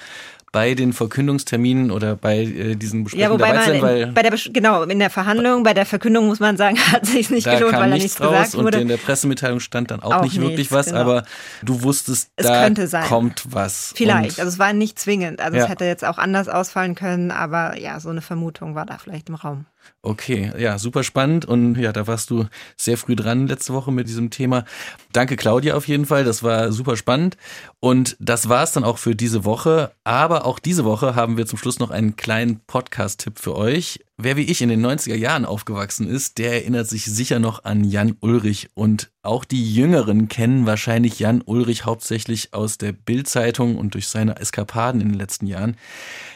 bei 0.52 0.74
den 0.74 0.94
Verkündungsterminen 0.94 1.92
oder 1.92 2.16
bei 2.16 2.40
äh, 2.40 2.76
diesen 2.76 3.04
Besprechungen 3.04 3.40
ja, 3.40 3.48
dabei 3.48 3.66
sein, 3.66 3.82
weil 3.82 4.08
bei 4.08 4.24
der 4.24 4.38
genau 4.52 4.84
in 4.84 5.00
der 5.00 5.10
Verhandlung, 5.10 5.64
bei 5.64 5.74
der 5.74 5.86
Verkündung 5.86 6.28
muss 6.28 6.40
man 6.40 6.58
sagen, 6.58 6.78
hat 6.92 7.06
sich 7.06 7.30
nicht 7.30 7.46
gelohnt, 7.46 7.74
weil 7.74 7.90
da 7.90 7.96
nichts 7.96 8.20
raus 8.20 8.32
gesagt 8.32 8.54
wurde. 8.56 8.78
Und 8.78 8.82
in 8.84 8.88
der 8.88 8.98
Pressemitteilung 8.98 9.60
stand 9.60 9.92
dann 9.92 10.02
auch, 10.02 10.16
auch 10.16 10.24
nicht 10.24 10.38
nichts, 10.38 10.50
wirklich 10.50 10.72
was, 10.72 10.88
genau. 10.88 11.00
aber 11.00 11.24
du 11.62 11.84
wusstest, 11.84 12.32
es 12.36 12.46
da 12.46 12.70
kommt 13.08 13.44
was. 13.50 13.94
Vielleicht, 13.96 14.40
also 14.40 14.50
es 14.50 14.60
war 14.60 14.74
nicht 14.74 14.98
zwingend, 14.98 15.42
also 15.42 15.58
ja. 15.58 15.64
es 15.64 15.70
hätte 15.70 15.86
jetzt 15.86 16.04
auch 16.06 16.18
anders 16.18 16.50
ausfallen 16.50 16.96
können, 16.96 17.32
aber 17.32 17.78
ja, 17.80 18.00
so 18.00 18.10
eine 18.10 18.22
Vermutung 18.22 18.76
war 18.76 18.86
da 18.86 18.98
vielleicht 18.98 19.30
im 19.30 19.36
Raum. 19.36 19.66
Okay, 20.02 20.52
ja, 20.58 20.80
super 20.80 21.04
spannend 21.04 21.46
und 21.46 21.76
ja, 21.76 21.92
da 21.92 22.08
warst 22.08 22.30
du 22.30 22.46
sehr 22.78 22.98
früh 22.98 23.16
dran 23.16 23.48
letzte 23.48 23.74
Woche 23.74 23.92
mit 23.92 24.08
diesem 24.08 24.30
Thema. 24.30 24.64
Danke 25.12 25.36
Claudia 25.36 25.76
auf 25.76 25.88
jeden 25.88 26.06
Fall, 26.06 26.24
das 26.24 26.42
war 26.42 26.72
super 26.72 26.96
spannend 26.96 27.36
und 27.80 28.16
das 28.20 28.48
war 28.48 28.64
es 28.64 28.72
dann 28.72 28.84
auch 28.84 28.98
für 28.98 29.16
diese 29.16 29.44
Woche, 29.44 29.92
aber 30.04 30.46
auch 30.46 30.60
diese 30.60 30.86
Woche 30.86 31.16
haben 31.16 31.38
wir 31.38 31.46
zum 31.46 31.60
Schluss 31.60 31.80
noch 31.80 31.92
einen 31.92 32.16
kleinen 32.16 32.62
Podcast-Tipp 32.66 33.40
für 33.40 33.56
euch. 33.56 34.00
Wer 34.22 34.36
wie 34.36 34.44
ich 34.44 34.62
in 34.62 34.68
den 34.68 34.86
90er 34.86 35.16
Jahren 35.16 35.46
aufgewachsen 35.46 36.06
ist, 36.06 36.40
der 36.40 36.52
erinnert 36.52 36.90
sich 36.90 37.06
sicher 37.06 37.40
noch 37.40 37.64
an 37.64 37.86
Jan 37.86 38.18
Ulrich 38.20 38.68
und 38.74 39.10
auch 39.22 39.44
die 39.44 39.74
Jüngeren 39.74 40.30
kennen 40.30 40.66
wahrscheinlich 40.66 41.20
Jan 41.20 41.42
Ulrich 41.42 41.86
hauptsächlich 41.86 42.54
aus 42.54 42.78
der 42.78 42.94
Bildzeitung 42.94 43.78
und 43.78 43.94
durch 43.94 44.08
seine 44.08 44.38
Eskapaden 44.38 45.02
in 45.02 45.10
den 45.10 45.20
letzten 45.20 45.46
Jahren. 45.46 45.76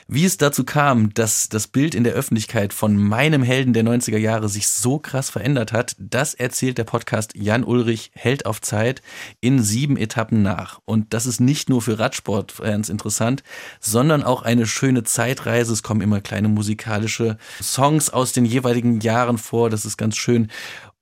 Wie 0.10 0.26
es 0.26 0.36
dazu 0.36 0.65
kam, 0.65 1.13
dass 1.13 1.48
das 1.48 1.67
Bild 1.67 1.96
in 1.96 2.04
der 2.04 2.12
Öffentlichkeit 2.13 2.74
von 2.74 2.98
meinem 2.98 3.41
Helden 3.41 3.72
der 3.72 3.86
90er 3.86 4.17
Jahre 4.17 4.50
sich 4.50 4.67
so 4.67 5.00
krass 5.00 5.30
verändert 5.30 5.72
hat, 5.72 5.96
das 5.98 6.34
erzählt 6.34 6.78
der 6.78 6.84
Podcast 6.84 7.32
Jan 7.36 7.63
Ulrich 7.63 8.12
Held 8.13 8.46
auf 8.46 8.60
Zeit 8.60 9.02
in 9.39 9.63
sieben 9.63 9.96
Etappen 9.96 10.41
nach. 10.41 10.80
Und 10.84 11.13
das 11.13 11.26
ist 11.26 11.39
nicht 11.39 11.69
nur 11.69 11.82
für 11.82 12.00
Radsportfans 12.00 12.89
interessant, 12.89 13.43
sondern 13.80 14.24
auch 14.24 14.41
eine 14.41 14.67
schöne 14.67 15.04
Zeitreise. 15.04 15.72
Es 15.72 15.84
kommen 15.84 16.02
immer 16.02 16.19
kleine 16.19 16.50
musikalische 16.50 17.38
Songs 17.73 18.09
aus 18.09 18.33
den 18.33 18.45
jeweiligen 18.45 18.99
Jahren 19.01 19.38
vor. 19.38 19.69
Das 19.69 19.86
ist 19.86 19.97
ganz 19.97 20.15
schön. 20.15 20.49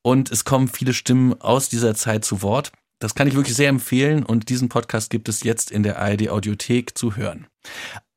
Und 0.01 0.31
es 0.31 0.45
kommen 0.45 0.67
viele 0.67 0.93
Stimmen 0.93 1.39
aus 1.41 1.69
dieser 1.69 1.95
Zeit 1.95 2.25
zu 2.25 2.41
Wort. 2.41 2.71
Das 2.99 3.15
kann 3.15 3.27
ich 3.27 3.35
wirklich 3.35 3.55
sehr 3.55 3.69
empfehlen 3.69 4.23
und 4.23 4.49
diesen 4.49 4.69
Podcast 4.69 5.09
gibt 5.09 5.27
es 5.27 5.43
jetzt 5.43 5.71
in 5.71 5.81
der 5.81 5.99
ARD 5.99 6.29
Audiothek 6.29 6.95
zu 6.95 7.15
hören. 7.15 7.47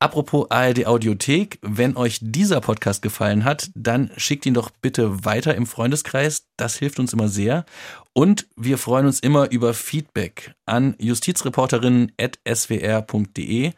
Apropos 0.04 0.46
ARD 0.50 0.86
Audiothek, 0.86 1.58
wenn 1.62 1.96
euch 1.96 2.18
dieser 2.20 2.60
Podcast 2.60 3.00
gefallen 3.00 3.46
hat, 3.46 3.70
dann 3.74 4.10
schickt 4.18 4.44
ihn 4.44 4.52
doch 4.52 4.68
bitte 4.68 5.24
weiter 5.24 5.54
im 5.54 5.64
Freundeskreis. 5.64 6.44
Das 6.58 6.76
hilft 6.76 6.98
uns 6.98 7.14
immer 7.14 7.28
sehr. 7.28 7.64
Und 8.12 8.46
wir 8.54 8.76
freuen 8.76 9.06
uns 9.06 9.20
immer 9.20 9.50
über 9.50 9.72
Feedback 9.72 10.52
an 10.66 10.94
justizreporterinnen.swr.de. 10.98 13.72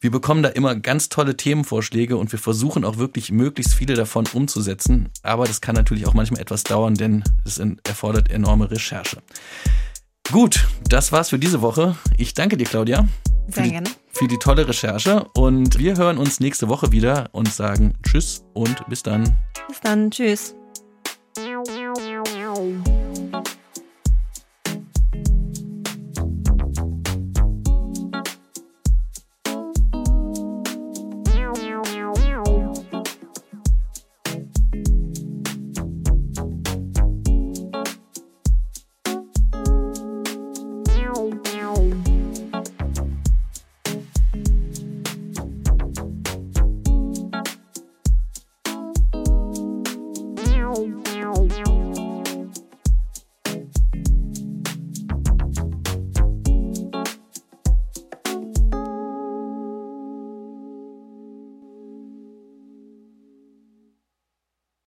Wir 0.00 0.10
bekommen 0.10 0.42
da 0.42 0.50
immer 0.50 0.74
ganz 0.74 1.08
tolle 1.08 1.38
Themenvorschläge 1.38 2.18
und 2.18 2.32
wir 2.32 2.38
versuchen 2.38 2.84
auch 2.84 2.98
wirklich 2.98 3.32
möglichst 3.32 3.72
viele 3.72 3.94
davon 3.94 4.26
umzusetzen. 4.30 5.08
Aber 5.22 5.46
das 5.46 5.62
kann 5.62 5.74
natürlich 5.74 6.06
auch 6.06 6.12
manchmal 6.12 6.42
etwas 6.42 6.64
dauern, 6.64 6.96
denn 6.96 7.24
es 7.46 7.58
erfordert 7.84 8.30
enorme 8.30 8.70
Recherche. 8.70 9.22
Gut, 10.30 10.68
das 10.86 11.12
war's 11.12 11.30
für 11.30 11.38
diese 11.38 11.62
Woche. 11.62 11.96
Ich 12.18 12.34
danke 12.34 12.58
dir, 12.58 12.66
Claudia. 12.66 13.08
Sehr 13.48 13.70
gerne 13.70 13.88
für 14.12 14.28
die 14.28 14.38
tolle 14.38 14.68
Recherche 14.68 15.26
und 15.34 15.78
wir 15.78 15.96
hören 15.96 16.18
uns 16.18 16.40
nächste 16.40 16.68
Woche 16.68 16.92
wieder 16.92 17.30
und 17.32 17.52
sagen 17.52 17.94
Tschüss 18.02 18.44
und 18.54 18.86
bis 18.88 19.02
dann. 19.02 19.36
Bis 19.68 19.80
dann, 19.80 20.10
Tschüss. 20.10 20.54